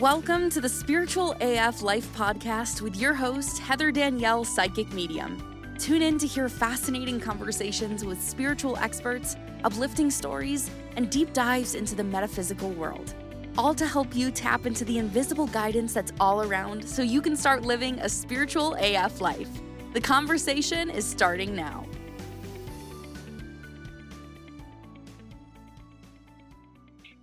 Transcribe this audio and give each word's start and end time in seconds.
Welcome 0.00 0.48
to 0.50 0.60
the 0.60 0.68
Spiritual 0.68 1.34
AF 1.40 1.82
Life 1.82 2.06
podcast 2.14 2.82
with 2.82 2.94
your 2.94 3.14
host, 3.14 3.58
Heather 3.58 3.90
Danielle, 3.90 4.44
Psychic 4.44 4.92
Medium. 4.92 5.42
Tune 5.76 6.02
in 6.02 6.18
to 6.18 6.26
hear 6.28 6.48
fascinating 6.48 7.18
conversations 7.18 8.04
with 8.04 8.22
spiritual 8.22 8.76
experts, 8.76 9.34
uplifting 9.64 10.08
stories, 10.08 10.70
and 10.94 11.10
deep 11.10 11.32
dives 11.32 11.74
into 11.74 11.96
the 11.96 12.04
metaphysical 12.04 12.70
world. 12.70 13.16
All 13.58 13.74
to 13.74 13.88
help 13.88 14.14
you 14.14 14.30
tap 14.30 14.66
into 14.66 14.84
the 14.84 14.98
invisible 14.98 15.48
guidance 15.48 15.94
that's 15.94 16.12
all 16.20 16.42
around 16.42 16.88
so 16.88 17.02
you 17.02 17.20
can 17.20 17.34
start 17.34 17.62
living 17.62 17.98
a 17.98 18.08
spiritual 18.08 18.76
AF 18.78 19.20
life. 19.20 19.50
The 19.94 20.00
conversation 20.00 20.90
is 20.90 21.04
starting 21.04 21.56
now. 21.56 21.87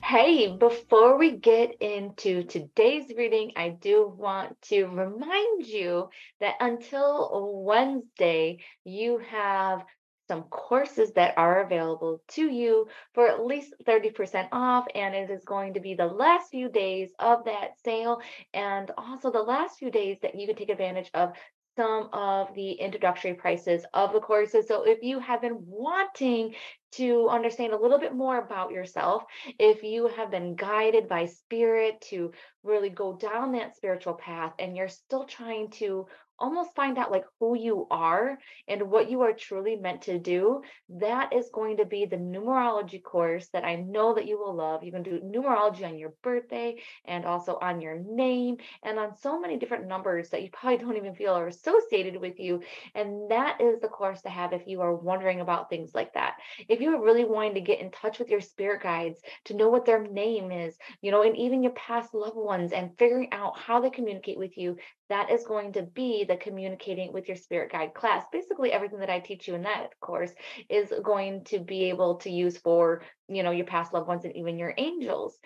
Hey, 0.08 0.56
before 0.56 1.18
we 1.18 1.32
get 1.32 1.82
into 1.82 2.44
today's 2.44 3.12
reading, 3.18 3.54
I 3.56 3.70
do 3.70 4.08
want 4.16 4.56
to 4.70 4.86
remind 4.86 5.66
you 5.66 6.10
that 6.40 6.58
until 6.60 7.64
Wednesday, 7.66 8.60
you 8.84 9.18
have 9.32 9.84
some 10.28 10.44
courses 10.44 11.12
that 11.14 11.34
are 11.38 11.64
available 11.64 12.22
to 12.34 12.44
you 12.44 12.88
for 13.16 13.28
at 13.28 13.44
least 13.44 13.74
30% 13.88 14.50
off. 14.52 14.86
And 14.94 15.16
it 15.16 15.32
is 15.32 15.44
going 15.44 15.74
to 15.74 15.80
be 15.80 15.96
the 15.96 16.06
last 16.06 16.52
few 16.52 16.70
days 16.70 17.10
of 17.18 17.46
that 17.46 17.72
sale 17.84 18.22
and 18.54 18.92
also 19.00 19.32
the 19.32 19.42
last 19.42 19.80
few 19.80 19.90
days 19.90 20.18
that 20.22 20.36
you 20.36 20.46
can 20.46 20.56
take 20.56 20.70
advantage 20.70 21.10
of 21.16 21.34
some 21.76 22.10
of 22.14 22.54
the 22.54 22.74
introductory 22.74 23.34
prices 23.34 23.86
of 23.94 24.14
the 24.14 24.20
courses. 24.20 24.68
So 24.68 24.84
if 24.84 25.00
you 25.02 25.20
have 25.20 25.42
been 25.42 25.58
wanting 25.66 26.56
to 26.98 27.30
understand 27.30 27.74
a 27.74 27.78
little 27.78 28.00
bit 28.00 28.14
more 28.14 28.38
about 28.40 28.72
yourself, 28.72 29.24
if 29.60 29.84
you 29.84 30.08
have 30.08 30.32
been 30.32 30.56
guided 30.56 31.08
by 31.08 31.26
spirit 31.26 32.02
to 32.10 32.32
really 32.64 32.90
go 32.90 33.16
down 33.16 33.52
that 33.54 33.76
spiritual 33.76 34.14
path 34.14 34.54
and 34.60 34.76
you're 34.76 34.88
still 34.90 35.26
trying 35.26 35.70
to 35.70 36.08
almost 36.40 36.76
find 36.76 36.98
out 36.98 37.12
like 37.12 37.26
who 37.40 37.58
you 37.58 37.88
are 37.92 38.38
and 38.68 38.90
what 38.90 39.10
you 39.10 39.22
are 39.22 39.34
truly 39.34 39.76
meant 39.76 40.04
to 40.04 40.20
do 40.20 40.62
that 40.90 41.34
is 41.34 41.50
going 41.54 41.78
to 41.78 41.86
be 41.86 42.06
the 42.06 42.18
numerology 42.18 43.02
course 43.02 43.48
that 43.54 43.64
i 43.64 43.76
know 43.76 44.14
that 44.14 44.28
you 44.28 44.38
will 44.38 44.56
love. 44.56 44.84
You 44.84 44.92
can 44.92 45.04
do 45.04 45.20
numerology 45.20 45.86
on 45.86 45.98
your 45.98 46.14
birthday 46.24 46.76
and 47.06 47.26
also 47.26 47.58
on 47.62 47.82
your 47.82 48.00
name 48.00 48.58
and 48.84 49.00
on 49.00 49.16
so 49.18 49.40
many 49.40 49.58
different 49.58 49.88
numbers 49.88 50.30
that 50.30 50.44
you 50.44 50.50
probably 50.52 50.78
don't 50.78 50.98
even 50.98 51.16
feel 51.16 51.34
are 51.34 51.48
associated 51.48 52.20
with 52.20 52.40
you 52.40 52.62
and 52.94 53.32
that 53.32 53.62
is 53.62 53.80
the 53.80 53.88
course 53.88 54.22
to 54.22 54.30
have 54.30 54.54
if 54.54 54.68
you 54.68 54.82
are 54.82 54.96
wondering 54.96 55.42
about 55.42 55.70
things 55.70 55.94
like 55.94 56.14
that. 56.14 56.36
If 56.68 56.82
you 56.82 56.96
are 56.96 57.04
really 57.04 57.26
wanting 57.26 57.56
to 57.56 57.62
get 57.62 57.80
in 57.80 57.92
touch 57.92 58.20
with 58.20 58.30
your 58.30 58.42
spirit 58.42 58.84
guides 58.84 59.20
to 59.46 59.54
know 59.54 59.70
what 59.70 59.86
their 59.86 60.04
name 60.04 60.52
is 60.52 60.78
you 61.02 61.12
know 61.12 61.24
and 61.24 61.38
even 61.38 61.64
your 61.64 61.74
past 61.74 62.14
loved 62.14 62.36
ones 62.36 62.72
and 62.72 62.98
figuring 62.98 63.32
out 63.32 63.58
how 63.58 63.80
they 63.80 63.90
communicate 63.90 64.38
with 64.38 64.58
you 64.58 64.78
that 65.10 65.30
is 65.30 65.46
going 65.46 65.74
to 65.74 65.84
be 65.84 66.24
the 66.24 66.38
communicating 66.38 67.14
with 67.14 67.28
your 67.28 67.38
spirit 67.38 67.72
guide 67.72 67.94
class. 67.94 68.26
Basically, 68.32 68.72
everything 68.72 69.00
that 69.00 69.10
I 69.10 69.20
teach 69.20 69.48
you 69.48 69.56
in 69.56 69.64
that 69.64 70.00
course 70.00 70.32
is 70.70 70.92
going 71.04 71.44
to 71.46 71.60
be 71.60 71.86
able 71.86 72.16
to 72.18 72.30
use 72.30 72.58
for, 72.58 73.04
you 73.28 73.44
know, 73.44 73.52
your 73.52 73.66
past 73.66 73.94
loved 73.94 74.08
ones 74.08 74.26
and 74.26 74.36
even 74.36 74.58
your 74.58 74.74
angels. 74.78 75.38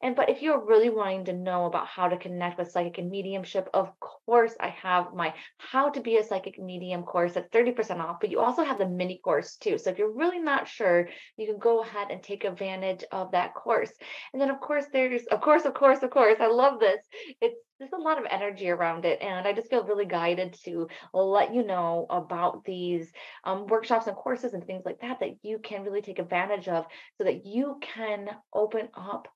And 0.00 0.14
but 0.14 0.28
if 0.28 0.42
you're 0.42 0.64
really 0.64 0.90
wanting 0.90 1.24
to 1.24 1.32
know 1.32 1.66
about 1.66 1.88
how 1.88 2.08
to 2.08 2.16
connect 2.16 2.56
with 2.56 2.70
psychic 2.70 2.98
and 2.98 3.10
mediumship, 3.10 3.68
of 3.74 3.90
course, 3.98 4.54
I 4.60 4.68
have 4.68 5.12
my 5.12 5.34
How 5.58 5.90
to 5.90 6.00
Be 6.00 6.18
a 6.18 6.24
Psychic 6.24 6.58
Medium 6.58 7.02
course 7.02 7.36
at 7.36 7.50
30% 7.50 7.98
off, 7.98 8.18
but 8.20 8.30
you 8.30 8.38
also 8.38 8.62
have 8.62 8.78
the 8.78 8.88
mini 8.88 9.18
course 9.18 9.56
too. 9.56 9.76
So 9.76 9.90
if 9.90 9.98
you're 9.98 10.14
really 10.14 10.38
not 10.38 10.68
sure, 10.68 11.08
you 11.36 11.46
can 11.46 11.58
go 11.58 11.82
ahead 11.82 12.08
and 12.10 12.22
take 12.22 12.44
advantage 12.44 13.04
of 13.10 13.32
that 13.32 13.54
course. 13.54 13.92
And 14.32 14.40
then, 14.40 14.50
of 14.50 14.60
course, 14.60 14.84
there's, 14.92 15.26
of 15.26 15.40
course, 15.40 15.64
of 15.64 15.74
course, 15.74 16.02
of 16.02 16.10
course, 16.10 16.36
I 16.40 16.46
love 16.46 16.78
this. 16.78 17.00
It's 17.40 17.56
there's 17.78 17.92
a 17.92 17.96
lot 17.96 18.18
of 18.18 18.26
energy 18.28 18.68
around 18.68 19.04
it 19.04 19.22
and 19.22 19.46
i 19.46 19.52
just 19.52 19.70
feel 19.70 19.84
really 19.84 20.04
guided 20.04 20.52
to 20.64 20.88
let 21.14 21.54
you 21.54 21.64
know 21.64 22.06
about 22.10 22.64
these 22.64 23.12
um, 23.44 23.68
workshops 23.68 24.08
and 24.08 24.16
courses 24.16 24.52
and 24.52 24.64
things 24.64 24.82
like 24.84 25.00
that 25.00 25.20
that 25.20 25.36
you 25.42 25.60
can 25.60 25.84
really 25.84 26.02
take 26.02 26.18
advantage 26.18 26.66
of 26.66 26.86
so 27.16 27.22
that 27.22 27.46
you 27.46 27.78
can 27.80 28.28
open 28.52 28.88
up 28.96 29.28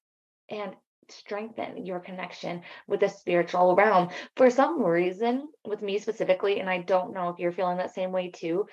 and 0.52 0.74
strengthen 1.08 1.84
your 1.84 1.98
connection 1.98 2.62
with 2.86 3.00
the 3.00 3.08
spiritual 3.08 3.74
realm. 3.74 4.08
For 4.36 4.50
some 4.50 4.82
reason 4.82 5.48
with 5.66 5.82
me 5.82 5.98
specifically 5.98 6.60
and 6.60 6.70
i 6.70 6.78
don't 6.78 7.12
know 7.12 7.28
if 7.28 7.38
you're 7.38 7.52
feeling 7.52 7.78
that 7.78 7.94
same 7.94 8.12
way 8.12 8.30
too 8.30 8.66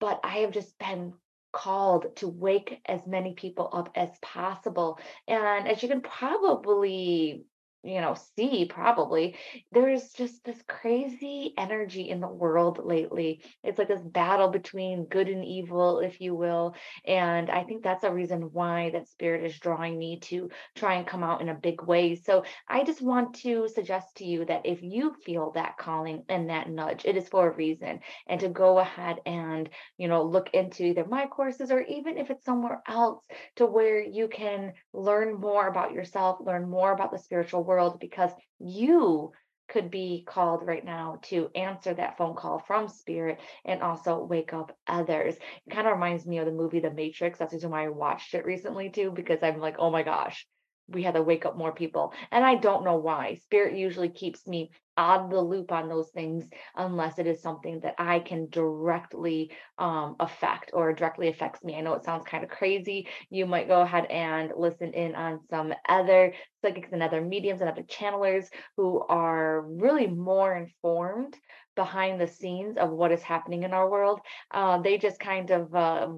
but 0.00 0.20
i 0.24 0.38
have 0.38 0.50
just 0.50 0.78
been 0.78 1.12
called 1.54 2.16
to 2.16 2.28
wake 2.28 2.80
as 2.86 3.06
many 3.06 3.32
people 3.34 3.70
up 3.72 3.88
as 3.94 4.10
possible. 4.20 4.98
And 5.28 5.68
as 5.68 5.82
you 5.82 5.88
can 5.88 6.00
probably 6.02 7.44
you 7.84 8.00
know 8.00 8.16
see 8.36 8.64
probably 8.64 9.36
there's 9.72 10.12
just 10.12 10.44
this 10.44 10.62
crazy 10.68 11.52
energy 11.58 12.08
in 12.08 12.20
the 12.20 12.28
world 12.28 12.80
lately. 12.82 13.42
It's 13.62 13.78
like 13.78 13.88
this 13.88 14.00
battle 14.00 14.48
between 14.48 15.06
good 15.06 15.28
and 15.28 15.44
evil 15.44 16.00
if 16.00 16.20
you 16.20 16.34
will 16.34 16.74
and 17.06 17.50
i 17.50 17.64
think 17.64 17.82
that's 17.82 18.04
a 18.04 18.12
reason 18.12 18.50
why 18.52 18.90
that 18.90 19.08
spirit 19.08 19.44
is 19.44 19.58
drawing 19.58 19.98
me 19.98 20.18
to 20.20 20.48
try 20.74 20.94
and 20.94 21.06
come 21.06 21.22
out 21.22 21.40
in 21.40 21.48
a 21.48 21.54
big 21.54 21.82
way. 21.82 22.14
So 22.14 22.44
i 22.68 22.84
just 22.84 23.02
want 23.02 23.34
to 23.42 23.68
suggest 23.68 24.16
to 24.16 24.24
you 24.24 24.44
that 24.46 24.62
if 24.64 24.82
you 24.82 25.14
feel 25.24 25.52
that 25.52 25.76
calling 25.76 26.24
and 26.28 26.50
that 26.50 26.70
nudge 26.70 27.04
it 27.04 27.16
is 27.16 27.28
for 27.28 27.50
a 27.50 27.54
reason 27.54 28.00
and 28.26 28.40
to 28.40 28.48
go 28.48 28.78
ahead 28.78 29.18
and 29.26 29.68
you 29.98 30.08
know 30.08 30.22
look 30.22 30.50
into 30.54 30.84
either 30.84 31.04
my 31.04 31.26
courses 31.26 31.70
or 31.70 31.80
even 31.82 32.16
if 32.16 32.30
it's 32.30 32.44
somewhere 32.44 32.82
else 32.88 33.24
to 33.56 33.66
where 33.66 34.00
you 34.00 34.28
can 34.28 34.72
learn 34.92 35.34
more 35.40 35.68
about 35.68 35.92
yourself 35.92 36.38
learn 36.40 36.68
more 36.68 36.92
about 36.92 37.12
the 37.12 37.18
spiritual 37.18 37.62
world 37.62 37.73
world 37.74 37.98
because 38.00 38.30
you 38.58 39.32
could 39.68 39.90
be 39.90 40.24
called 40.26 40.66
right 40.66 40.84
now 40.84 41.18
to 41.22 41.48
answer 41.54 41.94
that 41.94 42.18
phone 42.18 42.34
call 42.34 42.58
from 42.66 42.88
spirit 42.88 43.40
and 43.64 43.82
also 43.82 44.22
wake 44.22 44.52
up 44.52 44.76
others. 44.86 45.34
It 45.66 45.70
kind 45.70 45.86
of 45.86 45.94
reminds 45.94 46.26
me 46.26 46.38
of 46.38 46.46
the 46.46 46.52
movie 46.52 46.80
The 46.80 46.90
Matrix. 46.90 47.38
That's 47.38 47.50
the 47.50 47.56
reason 47.56 47.70
why 47.70 47.84
I 47.84 47.88
watched 47.88 48.34
it 48.34 48.44
recently 48.44 48.90
too, 48.90 49.10
because 49.10 49.38
I'm 49.42 49.60
like, 49.60 49.76
oh 49.78 49.90
my 49.90 50.02
gosh, 50.02 50.46
we 50.88 51.02
had 51.02 51.14
to 51.14 51.22
wake 51.22 51.46
up 51.46 51.56
more 51.56 51.72
people. 51.72 52.12
And 52.30 52.44
I 52.44 52.56
don't 52.56 52.84
know 52.84 52.96
why. 52.96 53.36
Spirit 53.36 53.76
usually 53.76 54.10
keeps 54.10 54.46
me 54.46 54.70
out 54.96 55.24
of 55.24 55.30
the 55.30 55.40
loop 55.40 55.72
on 55.72 55.88
those 55.88 56.10
things 56.10 56.44
unless 56.76 57.18
it 57.18 57.26
is 57.26 57.42
something 57.42 57.80
that 57.80 57.94
I 57.98 58.20
can 58.20 58.48
directly 58.48 59.50
um, 59.78 60.16
affect 60.20 60.70
or 60.72 60.92
directly 60.92 61.28
affects 61.28 61.64
me. 61.64 61.74
I 61.74 61.80
know 61.80 61.94
it 61.94 62.04
sounds 62.04 62.24
kind 62.24 62.44
of 62.44 62.50
crazy. 62.50 63.08
You 63.30 63.46
might 63.46 63.68
go 63.68 63.80
ahead 63.80 64.06
and 64.06 64.52
listen 64.56 64.92
in 64.92 65.14
on 65.14 65.40
some 65.50 65.74
other 65.88 66.34
psychics 66.62 66.90
and 66.92 67.02
other 67.02 67.20
mediums 67.20 67.60
and 67.60 67.70
other 67.70 67.82
channelers 67.82 68.46
who 68.76 69.02
are 69.08 69.62
really 69.62 70.06
more 70.06 70.54
informed 70.56 71.36
behind 71.76 72.20
the 72.20 72.28
scenes 72.28 72.76
of 72.76 72.90
what 72.90 73.10
is 73.10 73.22
happening 73.22 73.64
in 73.64 73.72
our 73.72 73.90
world. 73.90 74.20
Uh, 74.52 74.78
they 74.78 74.96
just 74.96 75.18
kind 75.18 75.50
of 75.50 75.74
uh, 75.74 76.08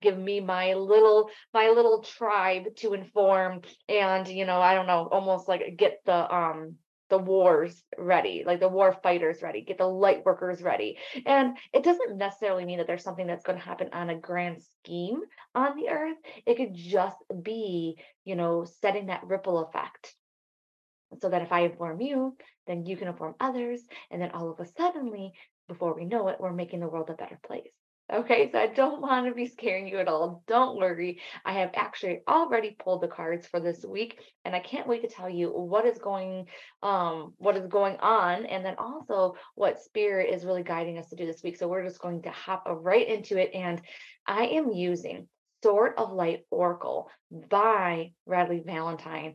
give 0.00 0.18
me 0.18 0.40
my 0.40 0.74
little 0.74 1.30
my 1.52 1.68
little 1.68 2.02
tribe 2.02 2.74
to 2.76 2.94
inform 2.94 3.60
and 3.88 4.28
you 4.28 4.44
know 4.44 4.60
i 4.60 4.74
don't 4.74 4.86
know 4.86 5.08
almost 5.10 5.48
like 5.48 5.76
get 5.76 6.00
the 6.06 6.34
um 6.34 6.76
the 7.10 7.18
wars 7.18 7.82
ready 7.98 8.44
like 8.46 8.60
the 8.60 8.68
war 8.68 8.96
fighters 9.02 9.42
ready 9.42 9.62
get 9.62 9.78
the 9.78 9.86
light 9.86 10.24
workers 10.24 10.62
ready. 10.62 10.96
And 11.26 11.58
it 11.74 11.82
doesn't 11.82 12.16
necessarily 12.16 12.64
mean 12.64 12.78
that 12.78 12.86
there's 12.86 13.02
something 13.02 13.26
that's 13.26 13.44
going 13.44 13.58
to 13.58 13.64
happen 13.64 13.90
on 13.92 14.10
a 14.10 14.18
grand 14.18 14.62
scheme 14.62 15.20
on 15.54 15.76
the 15.76 15.88
earth. 15.88 16.16
It 16.46 16.56
could 16.56 16.74
just 16.74 17.16
be 17.42 17.98
you 18.24 18.36
know 18.36 18.64
setting 18.80 19.06
that 19.06 19.26
ripple 19.26 19.58
effect. 19.58 20.14
So 21.20 21.28
that 21.28 21.42
if 21.42 21.50
i 21.50 21.62
inform 21.62 22.00
you 22.00 22.36
then 22.68 22.86
you 22.86 22.96
can 22.96 23.08
inform 23.08 23.34
others 23.40 23.80
and 24.12 24.22
then 24.22 24.30
all 24.30 24.48
of 24.48 24.60
a 24.60 24.66
suddenly 24.66 25.32
before 25.66 25.94
we 25.94 26.04
know 26.04 26.28
it 26.28 26.36
we're 26.38 26.52
making 26.52 26.78
the 26.78 26.88
world 26.88 27.10
a 27.10 27.14
better 27.14 27.38
place 27.44 27.72
Okay, 28.12 28.50
so 28.50 28.58
I 28.58 28.66
don't 28.66 29.00
want 29.00 29.26
to 29.26 29.34
be 29.34 29.46
scaring 29.46 29.86
you 29.86 29.98
at 29.98 30.08
all. 30.08 30.42
Don't 30.48 30.76
worry. 30.76 31.20
I 31.44 31.52
have 31.52 31.70
actually 31.74 32.22
already 32.26 32.76
pulled 32.82 33.02
the 33.02 33.08
cards 33.08 33.46
for 33.46 33.60
this 33.60 33.84
week 33.84 34.18
and 34.44 34.56
I 34.56 34.58
can't 34.58 34.88
wait 34.88 35.02
to 35.02 35.08
tell 35.08 35.30
you 35.30 35.50
what 35.50 35.86
is 35.86 35.98
going 35.98 36.46
um 36.82 37.34
what 37.36 37.56
is 37.56 37.68
going 37.68 37.98
on 37.98 38.46
and 38.46 38.64
then 38.64 38.74
also 38.78 39.36
what 39.54 39.80
spirit 39.80 40.34
is 40.34 40.44
really 40.44 40.64
guiding 40.64 40.98
us 40.98 41.08
to 41.10 41.16
do 41.16 41.24
this 41.24 41.42
week. 41.44 41.56
So 41.56 41.68
we're 41.68 41.84
just 41.84 42.00
going 42.00 42.22
to 42.22 42.30
hop 42.30 42.64
right 42.68 43.06
into 43.06 43.40
it 43.40 43.50
and 43.54 43.80
I 44.26 44.46
am 44.46 44.72
using 44.72 45.28
Sword 45.62 45.92
of 45.96 46.12
Light 46.12 46.46
Oracle 46.50 47.10
by 47.30 48.12
Radleigh 48.26 48.64
Valentine. 48.66 49.34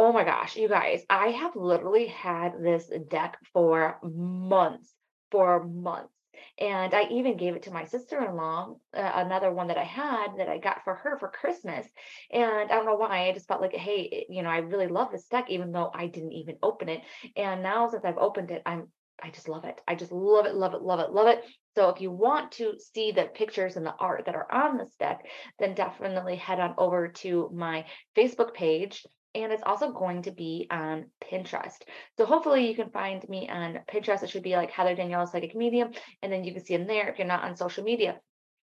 Oh 0.00 0.12
my 0.12 0.24
gosh, 0.24 0.56
you 0.56 0.68
guys, 0.68 1.04
I 1.08 1.28
have 1.28 1.54
literally 1.54 2.06
had 2.06 2.54
this 2.60 2.90
deck 3.08 3.38
for 3.52 4.00
months, 4.02 4.92
for 5.30 5.64
months 5.64 6.13
and 6.58 6.94
I 6.94 7.04
even 7.10 7.36
gave 7.36 7.56
it 7.56 7.62
to 7.64 7.72
my 7.72 7.84
sister 7.84 8.24
in 8.24 8.36
law, 8.36 8.76
uh, 8.96 9.12
another 9.14 9.52
one 9.52 9.68
that 9.68 9.78
I 9.78 9.84
had 9.84 10.36
that 10.38 10.48
I 10.48 10.58
got 10.58 10.84
for 10.84 10.94
her 10.94 11.18
for 11.18 11.28
Christmas. 11.28 11.86
And 12.30 12.70
I 12.70 12.76
don't 12.76 12.86
know 12.86 12.96
why, 12.96 13.28
I 13.28 13.32
just 13.32 13.48
felt 13.48 13.60
like, 13.60 13.74
hey, 13.74 14.26
you 14.28 14.42
know, 14.42 14.50
I 14.50 14.58
really 14.58 14.88
love 14.88 15.10
this 15.10 15.26
deck, 15.26 15.46
even 15.48 15.72
though 15.72 15.90
I 15.94 16.06
didn't 16.06 16.32
even 16.32 16.56
open 16.62 16.88
it. 16.88 17.02
And 17.36 17.62
now 17.62 17.88
since 17.88 18.04
I've 18.04 18.18
opened 18.18 18.50
it, 18.50 18.62
I'm 18.66 18.88
I 19.22 19.30
just 19.30 19.48
love 19.48 19.64
it. 19.64 19.80
I 19.86 19.94
just 19.94 20.12
love 20.12 20.44
it, 20.46 20.54
love 20.54 20.74
it, 20.74 20.82
love 20.82 21.00
it, 21.00 21.12
love 21.12 21.28
it. 21.28 21.44
So 21.76 21.88
if 21.88 22.00
you 22.00 22.10
want 22.10 22.52
to 22.52 22.74
see 22.78 23.12
the 23.12 23.24
pictures 23.24 23.76
and 23.76 23.86
the 23.86 23.94
art 23.98 24.24
that 24.26 24.34
are 24.34 24.50
on 24.50 24.76
this 24.76 24.94
deck, 24.98 25.24
then 25.58 25.74
definitely 25.74 26.36
head 26.36 26.60
on 26.60 26.74
over 26.78 27.08
to 27.08 27.50
my 27.54 27.86
Facebook 28.16 28.54
page 28.54 29.06
and 29.34 29.52
it's 29.52 29.62
also 29.64 29.92
going 29.92 30.22
to 30.22 30.30
be 30.30 30.66
on 30.70 31.06
Pinterest. 31.22 31.76
So 32.16 32.26
hopefully 32.26 32.68
you 32.68 32.74
can 32.74 32.90
find 32.90 33.26
me 33.28 33.48
on 33.48 33.80
Pinterest. 33.90 34.22
It 34.22 34.30
should 34.30 34.42
be 34.42 34.56
like 34.56 34.70
Heather 34.70 34.94
Danielle 34.94 35.26
Psychic 35.26 35.54
Medium, 35.54 35.90
and 36.22 36.32
then 36.32 36.44
you 36.44 36.52
can 36.52 36.64
see 36.64 36.76
them 36.76 36.86
there 36.86 37.08
if 37.08 37.18
you're 37.18 37.26
not 37.26 37.44
on 37.44 37.56
social 37.56 37.84
media. 37.84 38.20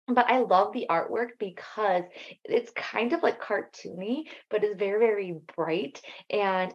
But 0.07 0.29
I 0.29 0.39
love 0.39 0.73
the 0.73 0.87
artwork 0.89 1.29
because 1.39 2.03
it's 2.43 2.71
kind 2.71 3.13
of 3.13 3.21
like 3.21 3.41
cartoony, 3.41 4.23
but 4.49 4.63
it's 4.63 4.77
very, 4.77 4.99
very 4.99 5.35
bright 5.55 6.01
and 6.29 6.73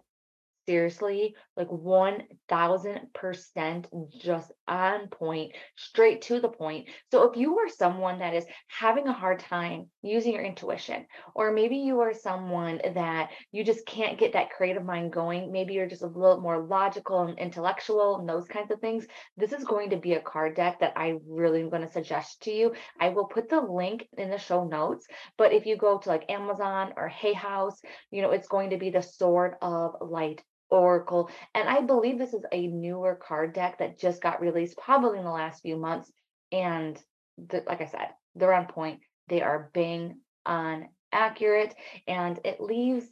seriously, 0.66 1.34
like 1.56 1.68
1000% 1.68 3.86
just 4.22 4.52
on 4.66 5.08
point, 5.08 5.52
straight 5.76 6.22
to 6.22 6.40
the 6.40 6.48
point. 6.48 6.88
So 7.10 7.30
if 7.30 7.36
you 7.36 7.58
are 7.58 7.68
someone 7.68 8.20
that 8.20 8.34
is 8.34 8.46
having 8.68 9.08
a 9.08 9.12
hard 9.12 9.40
time 9.40 9.90
using 10.04 10.34
your 10.34 10.44
intuition, 10.44 11.06
or 11.34 11.50
maybe 11.50 11.76
you 11.76 12.00
are 12.00 12.12
someone 12.12 12.80
that 12.94 13.30
you 13.52 13.64
just 13.64 13.86
can't 13.86 14.18
get 14.18 14.34
that 14.34 14.50
creative 14.50 14.84
mind 14.84 15.12
going, 15.12 15.50
maybe 15.50 15.74
you're 15.74 15.88
just 15.88 16.02
a 16.02 16.06
little 16.06 16.40
more 16.40 16.62
logical 16.66 17.22
and 17.22 17.38
intellectual 17.38 18.18
and 18.18 18.28
those 18.28 18.46
kinds 18.46 18.70
of 18.70 18.80
things, 18.80 19.06
this 19.36 19.52
is 19.52 19.64
going 19.64 19.90
to 19.90 19.96
be 19.96 20.12
a 20.12 20.20
card 20.20 20.54
deck 20.54 20.80
that 20.80 20.92
I 20.96 21.14
really 21.26 21.60
am 21.60 21.70
going 21.70 21.86
to 21.86 21.92
suggest 21.92 22.42
to 22.42 22.52
you. 22.52 22.74
I 23.00 23.08
will 23.08 23.24
put 23.24 23.48
the 23.48 23.60
link 23.60 24.06
in 24.18 24.30
the 24.30 24.38
show 24.38 24.64
notes, 24.64 25.06
but 25.38 25.52
if 25.52 25.64
you 25.66 25.76
go 25.76 25.98
to 25.98 26.08
like 26.08 26.30
Amazon 26.30 26.92
or 26.96 27.08
Hay 27.08 27.32
House, 27.32 27.80
you 28.10 28.22
know, 28.22 28.30
it's 28.30 28.48
going 28.48 28.70
to 28.70 28.76
be 28.76 28.90
the 28.90 29.02
Sword 29.02 29.54
of 29.62 29.96
Light 30.00 30.42
Oracle. 30.70 31.30
And 31.54 31.68
I 31.68 31.80
believe 31.80 32.18
this 32.18 32.34
is 32.34 32.44
a 32.52 32.66
newer 32.66 33.14
card 33.14 33.54
deck 33.54 33.78
that 33.78 33.98
just 33.98 34.22
got 34.22 34.40
released 34.40 34.76
probably 34.76 35.18
in 35.18 35.24
the 35.24 35.30
last 35.30 35.62
few 35.62 35.76
months. 35.76 36.10
And 36.52 37.00
the, 37.38 37.62
like 37.66 37.80
I 37.80 37.86
said, 37.86 38.08
they're 38.34 38.52
on 38.52 38.66
point. 38.66 39.00
They 39.28 39.42
are 39.42 39.70
bang 39.72 40.20
on 40.46 40.88
accurate 41.12 41.74
and 42.06 42.38
it 42.44 42.60
leaves 42.60 43.06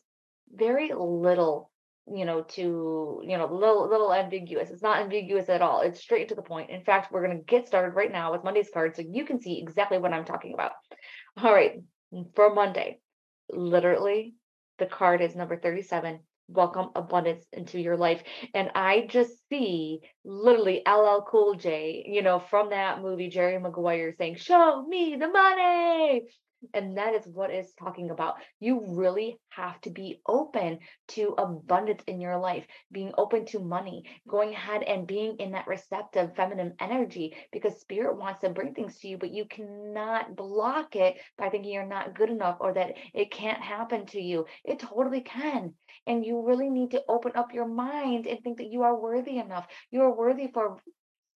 very 0.53 0.93
little 0.95 1.71
you 2.13 2.25
know 2.25 2.43
to 2.43 3.23
you 3.25 3.39
know 3.39 3.47
little 3.47 3.89
little 3.89 4.13
ambiguous. 4.13 4.71
It's 4.71 4.83
not 4.83 5.01
ambiguous 5.01 5.49
at 5.49 5.63
all. 5.63 5.83
It's 5.83 6.01
straight 6.01 6.29
to 6.29 6.35
the 6.35 6.43
point. 6.43 6.71
In 6.71 6.83
fact 6.85 7.13
we're 7.13 7.25
going 7.25 7.39
to 7.39 7.45
get 7.45 7.67
started 7.67 7.95
right 7.95 8.11
now 8.11 8.33
with 8.33 8.45
monday's 8.45 8.71
card 8.73 8.97
so 8.97 9.03
you 9.03 9.25
can 9.25 9.41
see 9.41 9.61
exactly 9.61 9.99
what 9.99 10.13
i'm 10.13 10.25
talking 10.25 10.55
about. 10.55 10.73
All 11.43 11.53
right 11.53 11.81
for 12.35 12.53
monday 12.53 12.99
literally 13.51 14.35
the 14.79 14.87
card 14.87 15.21
is 15.21 15.35
number 15.35 15.57
37 15.57 16.21
welcome 16.53 16.91
abundance 16.95 17.45
into 17.53 17.81
your 17.81 17.97
life. 17.97 18.23
And 18.55 18.71
I 18.75 19.07
just 19.09 19.33
see 19.49 20.01
literally 20.25 20.83
LL 20.87 21.25
Cool 21.29 21.55
J, 21.55 22.05
you 22.07 22.23
know, 22.23 22.39
from 22.39 22.71
that 22.71 23.03
movie, 23.03 23.29
Jerry 23.29 23.59
Maguire 23.59 24.15
saying, 24.19 24.37
Show 24.37 24.85
me 24.87 25.17
the 25.19 25.29
money. 25.29 26.23
And 26.75 26.97
that 26.97 27.15
is 27.15 27.27
what 27.27 27.51
it's 27.51 27.75
talking 27.75 28.11
about. 28.11 28.37
You 28.61 28.83
really 28.97 29.39
have 29.51 29.81
to 29.83 29.91
be 29.91 30.21
open 30.27 30.79
to 31.09 31.35
abundance 31.39 32.03
in 32.07 32.21
your 32.21 32.39
life, 32.39 32.67
being 32.91 33.13
open 33.19 33.47
to 33.47 33.59
money, 33.59 34.05
going 34.29 34.53
ahead 34.53 34.83
and 34.83 35.07
being 35.07 35.37
in 35.39 35.53
that 35.53 35.67
receptive 35.67 36.35
feminine 36.37 36.75
energy 36.81 37.37
because 37.53 37.81
spirit 37.81 38.17
wants 38.17 38.41
to 38.41 38.51
bring 38.51 38.75
things 38.75 38.99
to 38.99 39.09
you, 39.09 39.19
but 39.19 39.33
you 39.33 39.45
cannot 39.47 40.37
block 40.37 40.97
it 40.97 41.17
by 41.37 41.49
thinking 41.49 41.73
you're 41.73 41.87
not 41.87 42.15
good 42.15 42.31
enough 42.31 42.57
or 42.61 42.73
that 42.75 42.95
it 43.15 43.31
can't 43.31 43.61
happen 43.61 44.07
to 44.07 44.21
you. 44.21 44.47
It 44.65 44.79
totally 44.79 45.21
can. 45.23 45.75
And 46.07 46.25
you 46.25 46.47
really 46.47 46.71
need 46.71 46.93
to 46.93 47.03
open 47.09 47.33
up 47.35 47.53
your 47.53 47.69
mind 47.69 48.27
and 48.27 48.41
think 48.41 48.59
that 48.59 48.71
you 48.71 48.83
are 48.83 48.99
worthy 48.99 49.39
enough. 49.39 49.67
You 49.91 50.03
are 50.03 50.17
worthy 50.17 50.49
for 50.53 50.79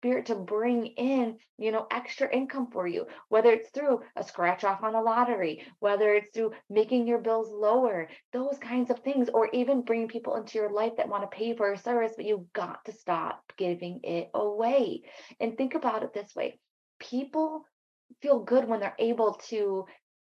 spirit 0.05 0.27
to 0.27 0.35
bring 0.35 0.85
in, 0.85 1.35
you 1.57 1.71
know, 1.71 1.87
extra 1.89 2.31
income 2.31 2.67
for 2.71 2.85
you, 2.85 3.07
whether 3.29 3.49
it's 3.49 3.71
through 3.71 3.99
a 4.15 4.23
scratch 4.23 4.63
off 4.63 4.83
on 4.83 4.93
a 4.93 5.01
lottery, 5.01 5.65
whether 5.79 6.13
it's 6.13 6.29
through 6.29 6.51
making 6.69 7.07
your 7.07 7.17
bills 7.17 7.49
lower, 7.51 8.07
those 8.31 8.55
kinds 8.59 8.91
of 8.91 8.99
things, 8.99 9.29
or 9.33 9.49
even 9.51 9.81
bringing 9.81 10.07
people 10.07 10.35
into 10.35 10.59
your 10.59 10.69
life 10.69 10.93
that 10.97 11.09
want 11.09 11.23
to 11.23 11.35
pay 11.35 11.55
for 11.55 11.73
a 11.73 11.77
service, 11.77 12.13
but 12.15 12.25
you've 12.25 12.53
got 12.53 12.85
to 12.85 12.91
stop 12.91 13.41
giving 13.57 14.01
it 14.03 14.29
away. 14.35 15.01
And 15.39 15.57
think 15.57 15.73
about 15.73 16.03
it 16.03 16.13
this 16.13 16.35
way 16.35 16.59
people 16.99 17.65
feel 18.21 18.39
good 18.39 18.67
when 18.67 18.79
they're 18.79 18.95
able 18.99 19.33
to 19.49 19.85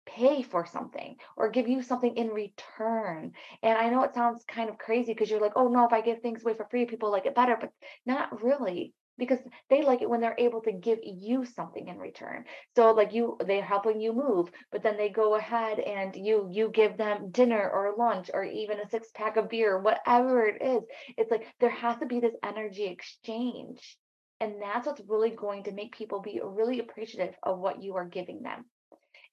pay 0.06 0.44
for 0.44 0.68
something 0.68 1.16
or 1.36 1.50
give 1.50 1.68
you 1.68 1.82
something 1.82 2.16
in 2.16 2.28
return. 2.28 3.32
And 3.64 3.78
I 3.78 3.90
know 3.90 4.04
it 4.04 4.14
sounds 4.14 4.46
kind 4.48 4.70
of 4.70 4.78
crazy 4.78 5.12
because 5.12 5.32
you're 5.32 5.42
like, 5.42 5.54
oh 5.56 5.70
no, 5.70 5.86
if 5.86 5.94
I 5.94 6.02
give 6.02 6.22
things 6.22 6.44
away 6.44 6.54
for 6.54 6.68
free, 6.70 6.86
people 6.86 7.12
like 7.12 7.26
it 7.26 7.34
better, 7.34 7.58
but 7.60 7.72
not 8.06 8.44
really 8.44 8.94
because 9.18 9.40
they 9.70 9.82
like 9.82 10.02
it 10.02 10.10
when 10.10 10.22
they're 10.22 10.36
able 10.38 10.62
to 10.62 10.72
give 10.72 11.00
you 11.04 11.46
something 11.46 11.88
in 11.88 11.98
return 11.98 12.44
so 12.76 12.92
like 12.92 13.14
you 13.14 13.38
they're 13.46 13.64
helping 13.64 14.00
you 14.00 14.14
move 14.14 14.50
but 14.72 14.84
then 14.84 14.98
they 14.98 15.10
go 15.10 15.36
ahead 15.36 15.80
and 15.80 16.16
you 16.16 16.48
you 16.52 16.70
give 16.70 16.98
them 16.98 17.32
dinner 17.32 17.70
or 17.70 17.96
lunch 17.98 18.30
or 18.34 18.44
even 18.44 18.80
a 18.80 18.90
six 18.90 19.10
pack 19.14 19.38
of 19.38 19.50
beer 19.50 19.80
whatever 19.80 20.48
it 20.48 20.62
is 20.62 20.84
it's 21.18 21.32
like 21.32 21.48
there 21.60 21.70
has 21.70 21.98
to 21.98 22.06
be 22.06 22.20
this 22.20 22.36
energy 22.44 22.86
exchange 22.86 23.98
and 24.42 24.56
that's 24.62 24.86
what's 24.86 25.02
really 25.08 25.30
going 25.32 25.64
to 25.64 25.72
make 25.72 25.96
people 25.96 26.22
be 26.22 26.42
really 26.44 26.80
appreciative 26.80 27.36
of 27.44 27.60
what 27.60 27.82
you 27.82 27.96
are 27.96 28.06
giving 28.06 28.42
them 28.42 28.66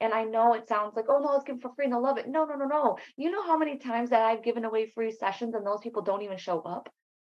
and 0.02 0.12
I 0.12 0.24
know 0.24 0.54
it 0.54 0.66
sounds 0.66 0.96
like, 0.96 1.04
oh 1.08 1.20
no, 1.20 1.30
let's 1.30 1.44
give 1.44 1.60
for 1.60 1.72
free 1.76 1.84
and 1.84 1.94
they'll 1.94 2.02
love 2.02 2.18
it. 2.18 2.26
No, 2.28 2.44
no, 2.44 2.56
no, 2.56 2.66
no. 2.66 2.98
You 3.16 3.30
know 3.30 3.46
how 3.46 3.56
many 3.56 3.78
times 3.78 4.10
that 4.10 4.22
I've 4.22 4.42
given 4.42 4.64
away 4.64 4.90
free 4.90 5.12
sessions 5.12 5.54
and 5.54 5.64
those 5.64 5.78
people 5.80 6.02
don't 6.02 6.22
even 6.22 6.38
show 6.38 6.60
up? 6.60 6.88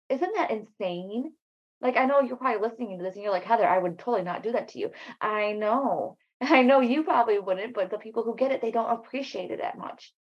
Isn't 0.10 0.34
that 0.36 0.52
insane? 0.52 1.32
Like, 1.81 1.97
I 1.97 2.06
know 2.06 2.21
you're 2.21 2.38
probably 2.38 2.68
listening 2.68 2.97
to 2.97 3.03
this 3.03 3.15
and 3.15 3.24
you're 3.24 3.31
like, 3.31 3.44
Heather, 3.44 3.68
I 3.68 3.77
would 3.77 4.00
totally 4.00 4.24
not 4.24 4.44
do 4.44 4.53
that 4.53 4.69
to 4.69 4.79
you. 4.79 4.91
I 5.21 5.53
know. 5.53 6.18
I 6.41 6.62
know 6.63 6.79
you 6.81 7.03
probably 7.03 7.39
wouldn't, 7.39 7.74
but 7.74 7.89
the 7.89 7.97
people 7.97 8.24
who 8.24 8.35
get 8.35 8.51
it, 8.51 8.62
they 8.62 8.71
don't 8.71 8.91
appreciate 8.91 9.51
it 9.51 9.59
that 9.62 9.77
much. 9.77 10.13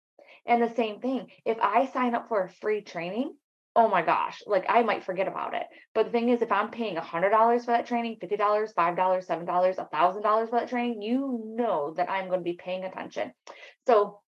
And 0.45 0.61
the 0.61 0.73
same 0.75 0.99
thing, 0.99 1.27
if 1.45 1.57
I 1.61 1.87
sign 1.87 2.15
up 2.15 2.29
for 2.29 2.43
a 2.43 2.49
free 2.49 2.81
training, 2.81 3.35
oh 3.75 3.87
my 3.87 4.01
gosh, 4.01 4.41
like 4.47 4.65
I 4.69 4.81
might 4.81 5.03
forget 5.03 5.27
about 5.27 5.53
it. 5.53 5.67
But 5.93 6.05
the 6.05 6.11
thing 6.11 6.29
is, 6.29 6.41
if 6.41 6.51
I'm 6.51 6.71
paying 6.71 6.95
$100 6.95 7.59
for 7.59 7.71
that 7.71 7.85
training, 7.85 8.17
$50, 8.21 8.39
$5, 8.39 8.73
$7, 8.75 9.45
$1,000 9.45 10.49
for 10.49 10.59
that 10.59 10.69
training, 10.69 11.01
you 11.01 11.53
know 11.55 11.93
that 11.95 12.09
I'm 12.09 12.27
going 12.27 12.39
to 12.39 12.43
be 12.43 12.53
paying 12.53 12.85
attention. 12.85 13.33
So 13.85 14.21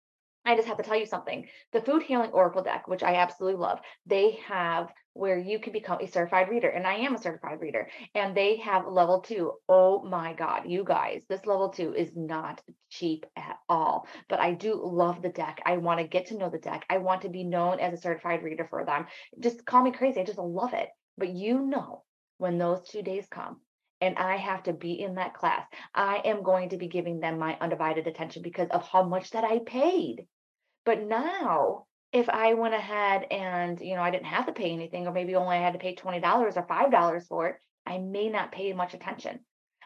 I 0.50 0.56
just 0.56 0.68
have 0.68 0.78
to 0.78 0.84
tell 0.84 0.98
you 0.98 1.06
something. 1.06 1.48
The 1.74 1.82
Food 1.82 2.02
Healing 2.02 2.32
Oracle 2.32 2.64
deck, 2.64 2.88
which 2.88 3.04
I 3.04 3.16
absolutely 3.16 3.60
love, 3.60 3.80
they 4.08 4.40
have 4.48 4.92
where 5.14 5.38
you 5.38 5.60
can 5.60 5.74
become 5.74 6.00
a 6.02 6.08
certified 6.08 6.50
reader. 6.50 6.70
And 6.70 6.88
I 6.88 6.96
am 6.96 7.14
a 7.14 7.22
certified 7.22 7.62
reader. 7.62 7.88
And 8.16 8.36
they 8.36 8.56
have 8.58 8.88
level 8.88 9.22
two. 9.22 9.54
Oh 9.68 10.02
my 10.02 10.34
God, 10.34 10.64
you 10.66 10.84
guys, 10.84 11.22
this 11.30 11.46
level 11.46 11.70
two 11.70 11.94
is 11.94 12.16
not 12.16 12.62
cheap 12.90 13.28
at 13.36 13.58
all. 13.68 14.08
But 14.28 14.40
I 14.40 14.54
do 14.54 14.82
love 14.84 15.22
the 15.22 15.30
deck. 15.30 15.62
I 15.68 15.78
want 15.78 16.00
to 16.00 16.08
get 16.08 16.28
to 16.28 16.38
know 16.38 16.50
the 16.50 16.58
deck. 16.58 16.84
I 16.90 16.98
want 16.98 17.22
to 17.22 17.30
be 17.30 17.44
known 17.44 17.80
as 17.80 17.94
a 17.94 18.02
certified 18.02 18.42
reader 18.42 18.66
for 18.70 18.86
them. 18.86 19.06
Just 19.40 19.66
call 19.66 19.84
me 19.84 19.92
crazy. 19.92 20.20
I 20.20 20.26
just 20.26 20.40
love 20.40 20.74
it. 20.74 20.90
But 21.16 21.30
you 21.30 21.60
know, 21.60 22.04
when 22.40 22.58
those 22.58 22.88
two 22.88 23.04
days 23.04 23.28
come, 23.30 23.58
and 24.02 24.18
I 24.18 24.38
have 24.38 24.64
to 24.64 24.74
be 24.74 24.94
in 24.94 25.16
that 25.16 25.34
class. 25.34 25.66
I 25.94 26.22
am 26.26 26.44
going 26.44 26.70
to 26.70 26.78
be 26.78 26.88
giving 26.88 27.20
them 27.20 27.38
my 27.38 27.58
undivided 27.60 28.08
attention 28.08 28.42
because 28.42 28.70
of 28.70 28.88
how 28.88 29.04
much 29.04 29.32
that 29.32 29.44
I 29.44 29.60
paid. 29.60 30.26
But 30.90 31.04
now, 31.04 31.86
if 32.12 32.30
I 32.30 32.56
went 32.56 32.74
ahead 32.74 33.28
and, 33.30 33.80
you 33.80 33.94
know, 33.94 34.02
I 34.02 34.10
didn't 34.10 34.26
have 34.26 34.48
to 34.48 34.54
pay 34.54 34.72
anything, 34.72 35.06
or 35.06 35.14
maybe 35.14 35.36
only 35.36 35.56
I 35.56 35.62
had 35.62 35.74
to 35.74 35.80
pay 35.80 35.94
$20 35.94 36.24
or 36.26 36.52
$5 36.52 37.28
for 37.28 37.48
it, 37.50 37.58
I 37.86 38.00
may 38.00 38.28
not 38.28 38.52
pay 38.52 38.74
much 38.74 38.96
attention. 38.96 39.42